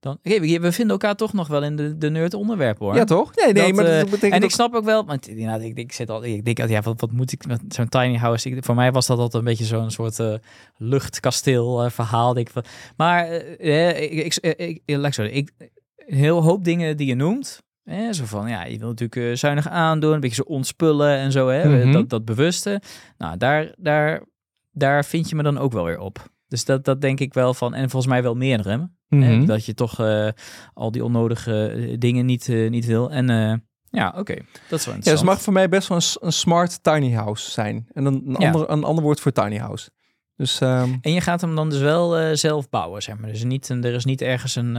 [0.00, 2.94] Dan, we, vinden elkaar toch nog wel in de, de nerd onderwerpen hoor.
[2.94, 3.34] Ja, toch?
[3.34, 5.78] Nee, nee, Dat, maar eh, dat betekent En ik snap ook wel, want ja, ik,
[5.78, 8.50] ik zit al, ik denk ja, wat, wat moet ik met zo'n tiny house?
[8.50, 10.34] Ik, voor mij was dat altijd een beetje zo'n soort eh,
[10.76, 12.34] luchtkasteel eh, verhaal.
[12.34, 12.64] Denk ik van,
[12.96, 14.10] maar eh, eh, ik,
[14.40, 15.50] ik, ik, ik, zo ik,
[15.96, 17.62] een heel hoop dingen die je noemt.
[17.84, 21.32] Hè, zo van, ja, je wil natuurlijk eh, zuinig aandoen, een beetje zo ontspullen en
[21.32, 21.92] zo, hè, Mhm.
[21.92, 22.80] dat, dat bewuste.
[23.18, 24.22] Nou, daar, daar,
[24.70, 26.28] daar vind je me dan ook wel weer op.
[26.50, 28.90] Dus dat, dat denk ik wel van, en volgens mij wel meerdere.
[29.08, 29.22] Mhm.
[29.22, 30.28] Hè, dat je toch eh,
[30.74, 33.10] al die onnodige eh, dingen niet, eh, niet wil.
[33.10, 33.26] En
[33.90, 34.34] ja, oké,
[34.68, 37.12] dat is wel Ja, dus het mag voor mij best wel een, een smart tiny
[37.12, 37.86] house zijn.
[37.92, 38.50] En een, een, Ja.
[38.50, 39.90] ander, een ander woord voor tiny house.
[40.36, 43.30] Dus ehm, En je gaat hem dan dus wel zelf bouwen, zeg maar.
[43.30, 44.74] Dus niet er is niet ergens een...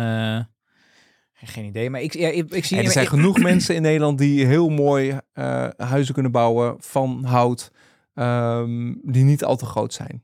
[1.34, 2.78] geen idee, maar ik, ja, ik, ik zie...
[2.78, 5.18] en er zijn ik- genoeg mensen in Nederland die heel mooi
[5.78, 7.72] huizen kunnen bouwen van hout.
[8.14, 10.24] ehm, die niet al te groot zijn.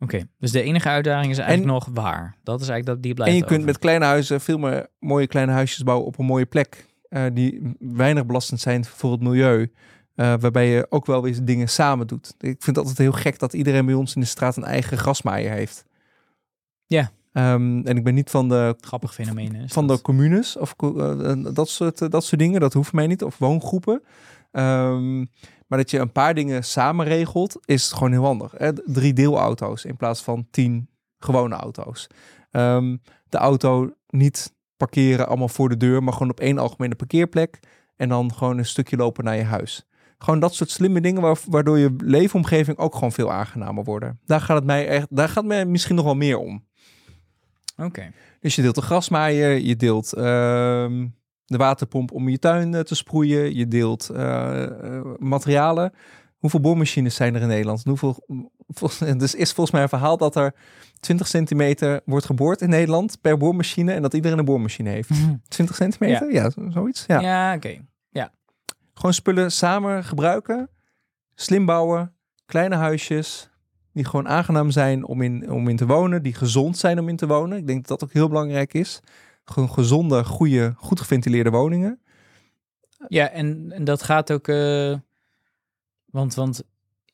[0.00, 2.36] Oké, dus de enige uitdaging is eigenlijk nog waar.
[2.42, 5.26] Dat is eigenlijk dat die blijft En je kunt met kleine huizen veel meer mooie
[5.26, 6.86] kleine huisjes bouwen op een mooie plek.
[7.08, 9.72] eh, die weinig belastend zijn voor het milieu.
[10.14, 12.34] eh, waarbij je ook wel weer dingen samen doet.
[12.38, 14.98] Ik vind het altijd heel gek dat iedereen bij ons in de straat een eigen
[14.98, 15.84] grasmaaier heeft.
[16.86, 17.10] Ja.
[17.32, 19.96] Ehm, en ik ben niet van de, Grappig fenomeen van dat.
[19.96, 22.60] de communes of eh, dat, soort, dat soort dingen.
[22.60, 23.22] Dat hoeft mij niet.
[23.22, 24.02] Of woongroepen.
[24.50, 25.18] Ehm,
[25.66, 28.52] maar dat je een paar dingen samen regelt, is gewoon heel handig.
[28.56, 28.72] Hè?
[28.92, 32.06] Drie deelauto's in plaats van tien gewone auto's.
[32.50, 32.96] Ehm,
[33.28, 37.60] de auto niet parkeren allemaal voor de deur, maar gewoon op één algemene parkeerplek.
[37.96, 39.86] En dan gewoon een stukje lopen naar je huis.
[40.18, 44.20] Gewoon dat soort slimme dingen wa- waardoor je leefomgeving ook gewoon veel aangenamer worden.
[44.24, 46.66] Daar gaat het mij echt, daar gaat mij misschien nog wel meer om.
[47.76, 48.12] Oké.
[48.40, 51.06] Dus je deelt de grasmaaier, je deelt ehm,
[51.48, 55.92] de waterpomp om je tuin eh, te sproeien, je deelt eh, eh, materialen.
[56.38, 57.84] Hoeveel boormachines zijn er in Nederland?
[57.84, 58.16] Hoeveel,
[58.68, 60.54] vol- dus is volgens mij een verhaal dat er
[61.00, 65.10] 20 centimeter wordt geboord in Nederland per boormachine en dat iedereen een boormachine heeft.
[65.48, 66.32] 20 centimeter?
[66.32, 67.04] Ja, zo- zoiets.
[67.06, 67.20] Ja.
[67.20, 67.86] Ja, oké.
[68.94, 70.70] Gewoon spullen samen gebruiken,
[71.34, 72.14] slim bouwen,
[72.46, 73.50] kleine huisjes
[73.92, 77.16] die gewoon aangenaam zijn om in, om in te wonen, die gezond zijn om in
[77.16, 77.58] te wonen.
[77.58, 79.00] Ik denk dat dat ook heel belangrijk is.
[79.50, 82.00] Gewoon gezonde, goede, goed geventileerde woningen.
[83.08, 84.48] Ja, en, en dat gaat ook...
[84.48, 84.94] eh,
[86.04, 86.62] want, want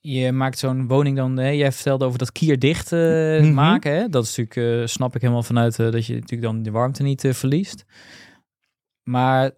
[0.00, 1.36] je maakt zo'n woning dan...
[1.36, 3.00] Hè, jij vertelde over dat kierdicht eh,
[3.40, 3.54] Mhm.
[3.54, 3.92] maken.
[3.94, 4.08] Hè?
[4.08, 5.76] Dat is natuurlijk, eh, snap ik helemaal vanuit...
[5.76, 7.84] dat je natuurlijk dan de warmte niet verliest.
[9.02, 9.50] Maar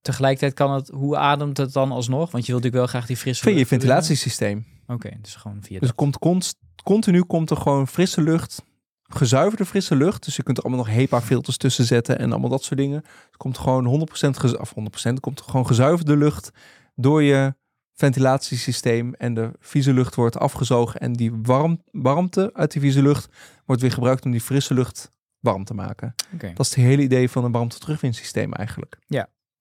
[0.00, 0.88] tegelijkertijd kan het...
[0.88, 2.30] Hoe ademt het dan alsnog?
[2.30, 4.66] Want je wilt natuurlijk wel graag die frisse Via je lucht ventilatiesysteem.
[4.86, 5.96] Oké, dus gewoon via Dus dat.
[5.96, 8.64] komt const- continu komt er gewoon frisse lucht,
[9.08, 10.24] gezuiverde frisse lucht.
[10.24, 13.02] Dus je kunt er allemaal nog HEPA-filters tussen zetten en allemaal dat soort dingen.
[13.04, 16.50] Er komt gewoon 100% gez- of 100% er komt gewoon gezuiverde lucht
[16.94, 17.54] door je
[17.94, 23.28] ventilatiesysteem en de vieze lucht wordt afgezogen en die warm, warmte uit die vieze lucht
[23.64, 26.14] wordt weer gebruikt om die frisse lucht warm te maken.
[26.34, 26.52] Oké.
[26.54, 28.98] Dat is het hele idee van een warmte terugwinsysteem eigenlijk.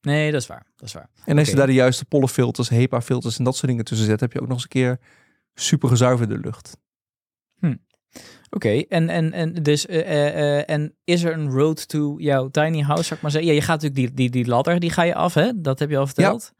[0.02, 0.66] Nee, dat is waar.
[0.76, 1.10] Dat is waar.
[1.26, 4.34] En als je daar de juiste pollenfilters, HEPA-filters en dat soort dingen tussen zet, heb
[4.34, 5.00] je ook nog eens een keer
[5.54, 6.78] super gezuiverde lucht.
[8.54, 12.48] Oké, en, en, en, dus, eh, eh, eh, en is er een road to jouw
[12.48, 13.50] tiny house, zou ik maar zeggen?
[13.50, 15.62] Ja, je gaat natuurlijk die, die, die ladder, die ga je af, hè?
[15.62, 16.52] Dat heb je al verteld.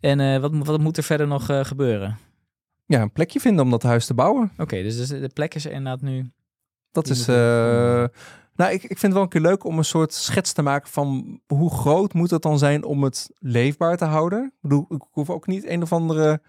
[0.00, 2.18] En eh, wat, wat moet er verder nog gebeuren?
[2.86, 4.52] Ja, een plekje vinden om dat huis te bouwen.
[4.58, 6.30] Oké, dus, dus de plek is er inderdaad nu.
[6.92, 7.26] Dat is.
[7.26, 10.90] nou, ik, ik vind het wel een keer leuk om een soort schets te maken
[10.90, 14.44] van hoe groot moet het dan zijn om het leefbaar te houden.
[14.44, 16.40] Ik bedoel, ik hoef ook niet een of andere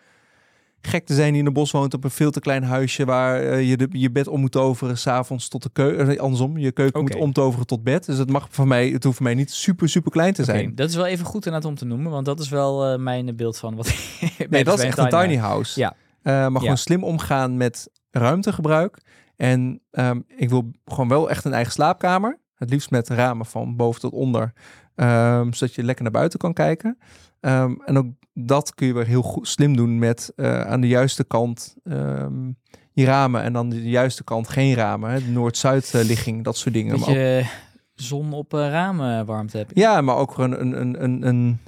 [0.88, 3.42] gek te zijn die in een bos woont op een veel te klein huisje waar
[3.42, 6.20] eh, je de, je bed om moet toveren s'avonds tot de keuken.
[6.20, 8.06] andersom, je keuken moet omtoveren tot bed.
[8.06, 10.76] Dus het mag voor mij, het hoeft voor mij niet super, super klein te zijn.
[10.76, 13.36] dat is wel even goed inderdaad om te noemen, want dat is wel eh, mijn
[13.36, 13.94] beeld van wat
[14.50, 15.80] Nee, dat is echt een tiny house.
[15.80, 15.94] Ja.
[16.22, 16.60] Eh, maar Ja.
[16.60, 18.98] gewoon slim omgaan met ruimtegebruik.
[19.36, 22.40] En ehm, ik wil gewoon wel echt een eigen slaapkamer.
[22.56, 24.54] Het liefst met ramen van boven tot onder.
[24.98, 26.98] Ehm, zodat je lekker naar buiten kan kijken.
[27.40, 30.88] Ehm, en ook dat kun je weer heel goed slim doen met eh, aan de
[30.88, 32.52] juiste kant ehm,
[32.94, 33.42] je ramen.
[33.42, 35.34] En dan de juiste kant geen ramen.
[35.34, 37.00] Noord-Zuid eh, ligging, dat soort dingen.
[37.00, 37.46] Dat ook- je
[37.94, 39.72] zon op eh, ramen warmte hebt.
[39.76, 41.24] ja, maar ook een, een, een, een,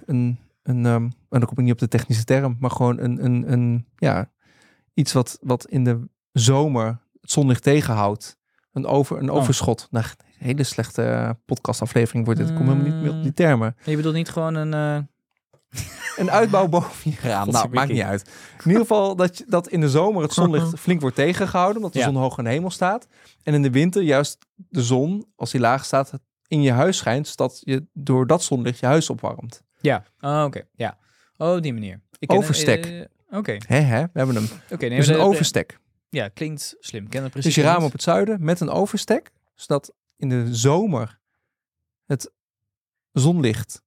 [0.05, 0.85] een, een
[1.29, 4.29] en dan kom ik niet op de technische term, maar gewoon een, een, een ja,
[4.93, 8.37] iets wat, wat in de zomer het zonlicht tegenhoudt.
[8.73, 9.35] Een, over, een Oh.
[9.37, 9.87] overschot.
[9.91, 12.49] Nou, een hele slechte eh, podcastaflevering wordt dit.
[12.49, 13.75] Ik kom helemaal niet meer op die termen.
[13.83, 14.73] Je bedoelt niet gewoon een...
[14.73, 15.03] eh,
[16.17, 17.49] Een uitbouw boven je raam.
[17.51, 18.21] Nou, maakt niet uit.
[18.57, 21.93] In ieder geval dat, je, dat in de zomer het zonlicht flink wordt tegengehouden, omdat
[21.93, 22.05] de Ja.
[22.05, 23.07] zon hoog in de hemel staat.
[23.43, 26.13] En in de winter juist de zon, als die laag staat,
[26.47, 29.63] in je huis schijnt, zodat je door dat zonlicht je huis opwarmt.
[29.81, 30.61] Ja, oh, oké.
[30.75, 30.97] Ja.
[31.37, 32.01] Oh, op die manier.
[32.19, 32.85] Ik Overstek.
[32.85, 34.47] eh, Oké, Hè, hè, we hebben hem.
[34.71, 34.85] oké.
[34.87, 35.79] nee, dus een overstek.
[36.09, 37.09] Ja, klinkt slim.
[37.09, 37.63] Ken het Dus precies.
[37.63, 41.19] je raam op het zuiden met een overstek, zodat in de zomer
[42.05, 42.31] het
[43.11, 43.81] zonlicht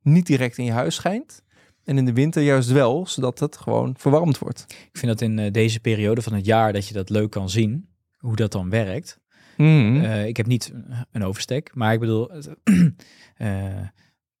[0.00, 1.42] niet direct in je huis schijnt.
[1.84, 4.64] En in de winter juist wel, zodat het gewoon verwarmd wordt.
[4.68, 7.50] Ik vind dat in eh, deze periode van het jaar dat je dat leuk kan
[7.50, 7.88] zien.
[8.18, 9.20] Hoe dat dan werkt.
[9.56, 10.04] Mhm.
[10.04, 10.72] Eh, ik heb niet
[11.12, 13.56] een overstek, maar ik bedoel, het, eh,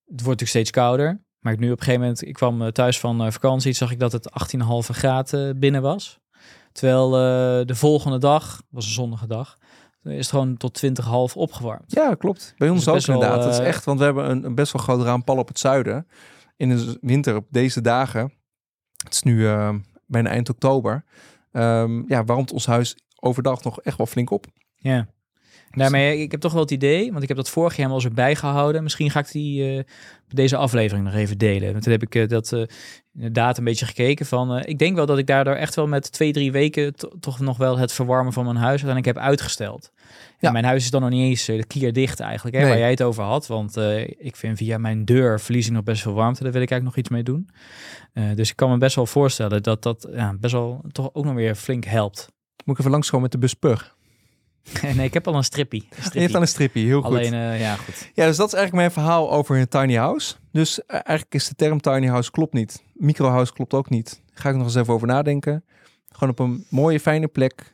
[0.04, 1.22] het wordt natuurlijk steeds kouder.
[1.38, 4.12] Maar ik nu op een gegeven moment, ik kwam thuis van vakantie, zag ik dat
[4.12, 6.20] het 18,5 graden binnen was.
[6.74, 9.58] Terwijl eh, de volgende dag, was een zonnige dag,
[10.02, 11.92] is het gewoon tot 20,5 opgewarmd.
[11.92, 12.54] Ja, klopt.
[12.56, 13.44] Bij ons Dus ook wel, inderdaad.
[13.44, 15.58] Het is eh, echt, want we hebben een, een best wel groot raampal op het
[15.58, 16.06] zuiden.
[16.56, 18.32] In de winter, op deze dagen,
[19.04, 19.74] het is nu eh,
[20.06, 21.04] bijna eind oktober,
[21.52, 24.46] ehm, ja, warmt ons huis overdag nog echt wel flink op.
[24.76, 25.08] Ja.
[25.76, 28.10] Daarmee, ik heb toch wel het idee, want ik heb dat vorig jaar helemaal zo
[28.10, 28.82] bijgehouden.
[28.82, 29.84] Misschien ga ik die eh,
[30.28, 31.70] deze aflevering nog even delen.
[31.72, 32.62] Want toen heb ik eh, dat eh,
[33.14, 34.58] inderdaad een beetje gekeken van...
[34.64, 36.94] ik denk wel dat ik daardoor echt wel met twee, drie weken...
[36.96, 39.92] to- toch nog wel het verwarmen van mijn huis uiteindelijk heb uitgesteld.
[40.04, 40.50] En Ja.
[40.50, 42.70] mijn huis is dan nog niet eens uh, klierdicht eigenlijk, hè, Nee.
[42.70, 43.46] waar jij het over had.
[43.46, 43.76] Want
[44.18, 46.42] ik vind via mijn deur verlies ik nog best veel warmte.
[46.42, 47.48] Daar wil ik eigenlijk nog iets mee doen.
[48.36, 51.34] Dus ik kan me best wel voorstellen dat dat ja, best wel toch ook nog
[51.34, 52.28] weer flink helpt.
[52.64, 53.93] Moet ik even langskomen met de buspur.
[54.96, 55.80] nee, ik heb al een strippie.
[55.80, 56.32] Een Je hebt strippie.
[56.32, 57.10] dan een stripje, heel goed.
[57.16, 58.10] Alleen, eh, ja, goed.
[58.14, 60.34] Ja, dus dat is eigenlijk mijn verhaal over een tiny house.
[60.52, 62.82] Dus eh, eigenlijk is de term tiny house klopt niet.
[62.94, 64.22] Microhouse klopt ook niet.
[64.26, 65.64] Daar ga ik nog eens even over nadenken.
[66.08, 67.72] Gewoon op een mooie, fijne plek.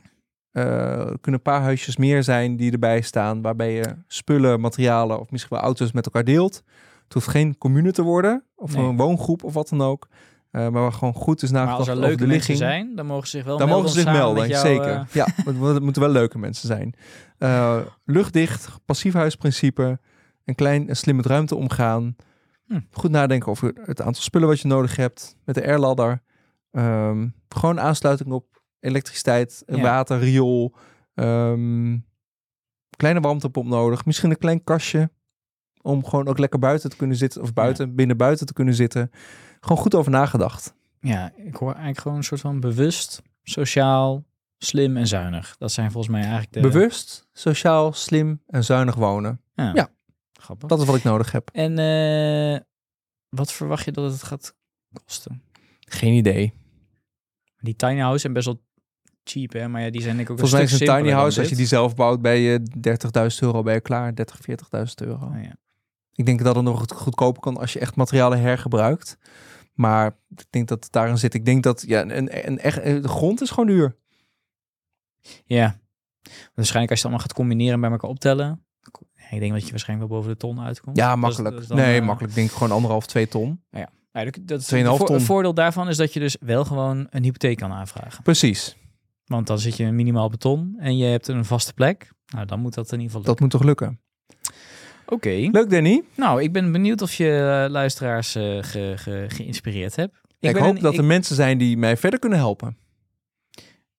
[0.50, 3.42] er kunnen een paar huisjes meer zijn die erbij staan.
[3.42, 6.62] Waarbij je spullen, materialen of misschien wel auto's met elkaar deelt.
[7.04, 8.44] Het hoeft geen commune te worden.
[8.56, 8.84] Of Nee.
[8.84, 10.08] een woongroep of wat dan ook.
[10.50, 12.58] Eh, maar waar gewoon goed is nagedacht als er over leuke de ligging.
[12.58, 14.92] zijn, dan mogen ze zich wel Dan melden mogen ze zich melden, jou, zeker.
[14.94, 16.94] eh, Ja, het, moeten wel leuke mensen zijn.
[17.38, 19.98] Eh, luchtdicht, passief huisprincipe,
[20.44, 22.16] een klein en slim met ruimte omgaan.
[22.66, 22.80] Hm.
[22.90, 25.36] Goed nadenken over het aantal spullen wat je nodig hebt.
[25.44, 26.22] Met de airladder.
[26.70, 29.80] Ehm, gewoon aansluiting op elektriciteit, Ja.
[29.80, 30.74] water, riool.
[31.14, 31.98] Ehm,
[32.96, 34.04] kleine warmtepomp nodig.
[34.04, 35.10] Misschien een klein kastje.
[35.82, 37.42] Om gewoon ook lekker buiten te kunnen zitten.
[37.42, 39.10] Of buiten, binnen buiten te kunnen zitten.
[39.60, 40.74] Gewoon goed over nagedacht.
[41.00, 44.24] ja, ik hoor eigenlijk gewoon een soort van bewust, sociaal,
[44.58, 45.56] slim en zuinig.
[45.58, 46.60] Dat zijn volgens mij eigenlijk de...
[46.60, 49.40] Bewust, sociaal, slim en zuinig wonen.
[49.54, 49.70] Ja.
[49.74, 49.88] Ja.
[50.32, 50.68] Grappig.
[50.68, 51.50] Dat is wat ik nodig heb.
[51.52, 52.60] En eh,
[53.28, 54.54] wat verwacht je dat het gaat
[55.04, 55.42] kosten?
[55.80, 56.52] Geen idee.
[57.58, 58.62] Die tiny house zijn best wel
[59.24, 59.68] cheap, hè?
[59.68, 61.48] Maar ja, die zijn denk ik ook Volgens mij een is een tiny house, als
[61.48, 62.60] je die zelf bouwt, bij je
[63.32, 64.14] 30.000 euro ben je klaar.
[64.14, 64.56] 30, 40.000
[64.94, 65.26] euro.
[65.26, 65.56] Oh, ja.
[66.20, 69.18] Ik denk dat het nog goed- goedkoper kan als je echt materialen hergebruikt.
[69.74, 70.06] Maar
[70.36, 71.34] ik denk dat het daarin zit.
[71.34, 73.96] Ik denk dat ja, een, een, echt, de grond is gewoon duur.
[75.44, 75.78] ja.
[76.54, 78.64] Waarschijnlijk als je het allemaal gaat combineren en bij elkaar optellen.
[79.30, 80.96] Ik denk dat je waarschijnlijk wel boven de ton uitkomt.
[80.96, 81.68] Ja, makkelijk.
[81.68, 82.32] dan, nee, eh, makkelijk.
[82.34, 83.62] Ik denk gewoon anderhalf, twee ton.
[83.70, 85.16] Ja, dat- dat is 2,5 het vo- ton.
[85.16, 88.22] Het voordeel daarvan is dat je dus wel gewoon een hypotheek kan aanvragen.
[88.22, 88.76] Precies.
[89.24, 92.12] Want dan zit je minimaal beton en je hebt een vaste plek.
[92.26, 94.00] Nou, dan moet dat in ieder geval Dat moet toch lukken.
[95.06, 95.48] Oké.
[95.52, 96.02] Leuk, Danny.
[96.16, 100.20] Nou, ik ben benieuwd of je eh, luisteraars ge- ge- geïnspireerd hebt.
[100.40, 102.76] Ik, hoop een- dat ik- er mensen zijn die mij verder kunnen helpen.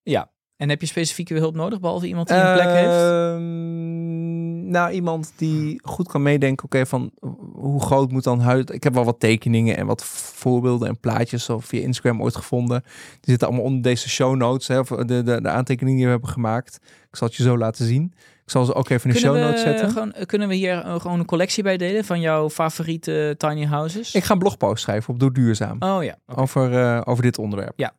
[0.04, 0.32] Ja.
[0.56, 2.88] En heb je specifieke hulp nodig, behalve iemand die een plek heeft?
[2.92, 6.66] Ehm, Nou, iemand die goed kan meedenken.
[6.66, 7.12] Oké, van
[7.54, 8.64] hoe groot moet dan huis...
[8.66, 12.82] Ik heb wel wat tekeningen en wat voorbeelden en plaatjes of via Instagram ooit gevonden.
[13.12, 14.68] Die zitten allemaal onder deze show notes.
[14.68, 16.80] Hè, de, de aantekeningen die we hebben gemaakt.
[17.10, 18.14] Ik zal het je zo laten zien.
[18.52, 19.90] Zal ze ook even in de show Kunnen notes we, zetten.
[19.92, 24.16] gewoon, kunnen we hier gewoon een collectie bij delen van jouw favoriete tiny houses?
[24.16, 25.76] Ik ga een blogpost schrijven op Doe Duurzaam.
[25.80, 27.74] Oh ja, over, eh, over dit onderwerp.
[27.76, 27.94] Ja.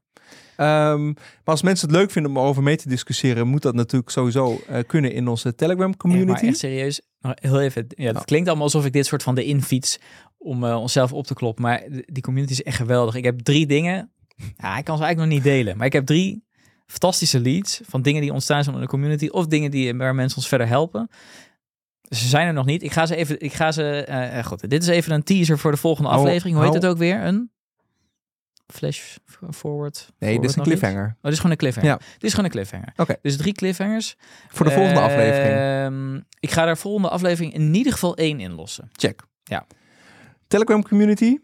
[0.56, 4.10] Ehm, maar als mensen het leuk vinden om over mee te discussiëren, moet dat natuurlijk
[4.10, 6.30] sowieso eh, kunnen in onze Telegram Ja, community.
[6.30, 7.84] maar echt serieus, heel even.
[7.88, 8.24] Ja, het Nou.
[8.24, 9.98] klinkt allemaal alsof ik dit soort van de infiets
[10.38, 11.62] om eh, onszelf op te kloppen.
[11.64, 13.14] Maar die community is echt geweldig.
[13.14, 14.10] Ik heb drie dingen.
[14.56, 15.76] Ja, ik kan ze eigenlijk nog niet delen.
[15.76, 16.44] Maar ik heb drie
[16.92, 19.28] fantastische leads van dingen die ontstaan zijn in de community.
[19.28, 21.08] Of dingen die, waar mensen ons verder helpen.
[22.08, 22.82] Ze zijn er nog niet.
[22.82, 23.40] Ik ga ze even.
[23.40, 24.04] Ik ga ze.
[24.04, 26.56] eh, eh, goed, dit is even een teaser voor de volgende aflevering.
[26.56, 27.24] Hoe heet het ook weer?
[27.24, 27.50] Een
[28.66, 29.16] flash
[29.50, 30.12] forward.
[30.18, 30.68] nee, dit is een iets?
[30.68, 31.06] cliffhanger.
[31.06, 31.90] Oh, dit is gewoon een cliffhanger.
[31.90, 31.96] Ja.
[31.96, 32.92] Dit is gewoon een cliffhanger.
[32.96, 33.16] Oké.
[33.22, 34.16] Dus drie cliffhangers.
[34.48, 35.56] Voor de volgende aflevering.
[35.56, 38.90] Ehm, ik ga daar volgende aflevering in ieder geval één inlossen.
[38.92, 39.22] Check.
[39.44, 39.66] Ja.
[40.46, 41.38] Telegram community.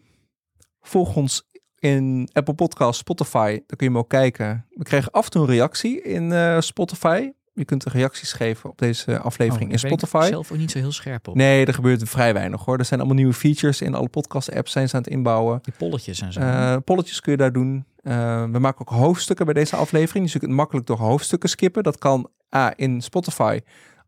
[0.81, 1.47] Volg ons
[1.79, 3.49] in Apple Podcast, Spotify.
[3.49, 4.65] Daar kun je hem ook kijken.
[4.69, 7.29] We krijgen af en toe een reactie in eh, Spotify.
[7.53, 10.27] Je kunt de reacties geven op deze aflevering Oh, in ben ik Spotify.
[10.29, 11.35] zelf ook niet zo heel scherp op.
[11.35, 12.77] Nee, er gebeurt vrij weinig hoor.
[12.77, 15.59] Er zijn allemaal nieuwe features in alle podcast apps zijn ze aan het inbouwen.
[15.61, 16.39] Die polletjes en zo.
[16.39, 17.85] Eh, polletjes kun je daar doen.
[18.03, 20.23] Eh, we maken ook hoofdstukken bij deze aflevering.
[20.23, 21.83] Dus je kunt makkelijk door hoofdstukken skippen.
[21.83, 23.59] Dat kan A, in Spotify,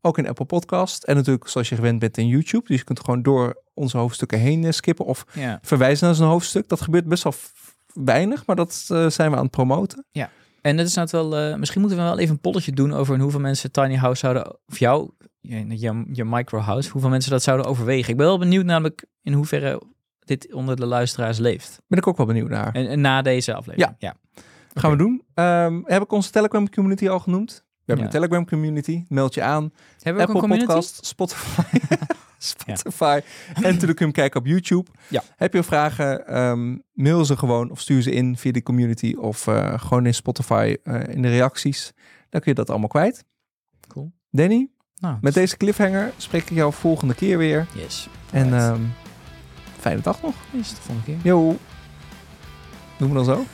[0.01, 1.03] ook in Apple Podcast.
[1.03, 2.67] En natuurlijk zoals je gewend bent in YouTube.
[2.67, 5.05] Dus je kunt gewoon door onze hoofdstukken heen eh, skippen.
[5.05, 5.59] Of ja.
[5.61, 6.69] verwijzen naar zo'n hoofdstuk.
[6.69, 7.33] Dat gebeurt best wel
[7.93, 10.05] weinig, maar dat eh, zijn we aan het promoten.
[10.61, 13.19] En dat is nou wel, eh, misschien moeten we wel even een polletje doen over
[13.19, 17.43] hoeveel mensen Tiny House zouden, of jou, je, je, je micro house, hoeveel mensen dat
[17.43, 18.11] zouden overwegen.
[18.11, 19.81] Ik ben wel benieuwd namelijk in hoeverre
[20.19, 21.81] dit onder de luisteraars leeft.
[21.87, 22.73] Ben ik ook wel benieuwd naar.
[22.73, 23.95] En, en na deze aflevering.
[23.99, 24.15] Ja.
[24.73, 25.23] Gaan we doen.
[25.33, 27.51] Ehm, heb ik onze Telegram community al genoemd?
[27.51, 28.11] We hebben Ja.
[28.11, 29.03] een Telegram community.
[29.07, 29.71] Meld je aan.
[30.01, 30.65] Hebben we ook Apple een community?
[30.65, 31.61] Podcast, Spotify.
[32.43, 33.19] Spotify.
[33.53, 34.91] En natuurlijk kun je hem kijken op YouTube.
[35.35, 39.47] Heb je vragen, ehm, mail ze gewoon of stuur ze in via de community of
[39.47, 41.91] eh, gewoon in Spotify eh, in de reacties.
[42.29, 43.23] Dan kun je dat allemaal kwijt.
[43.87, 44.11] Cool.
[44.29, 47.67] Danny, Nou, met deze cliffhanger spreek ik jou volgende keer weer.
[47.75, 48.09] yes.
[48.31, 48.81] En ehm,
[49.79, 50.35] fijne dag nog.
[50.51, 51.17] Is het de volgende keer.
[51.23, 51.57] Yo.
[52.97, 53.45] Doen we dan zo?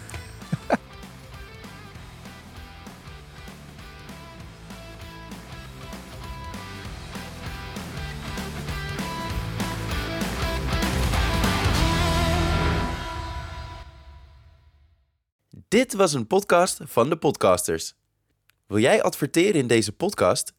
[15.69, 17.93] Dit was een podcast van de podcasters.
[18.67, 20.53] Wil jij adverteren in deze podcast?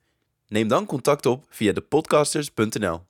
[0.47, 3.01] Neem dan contact op via depodcasters.nl.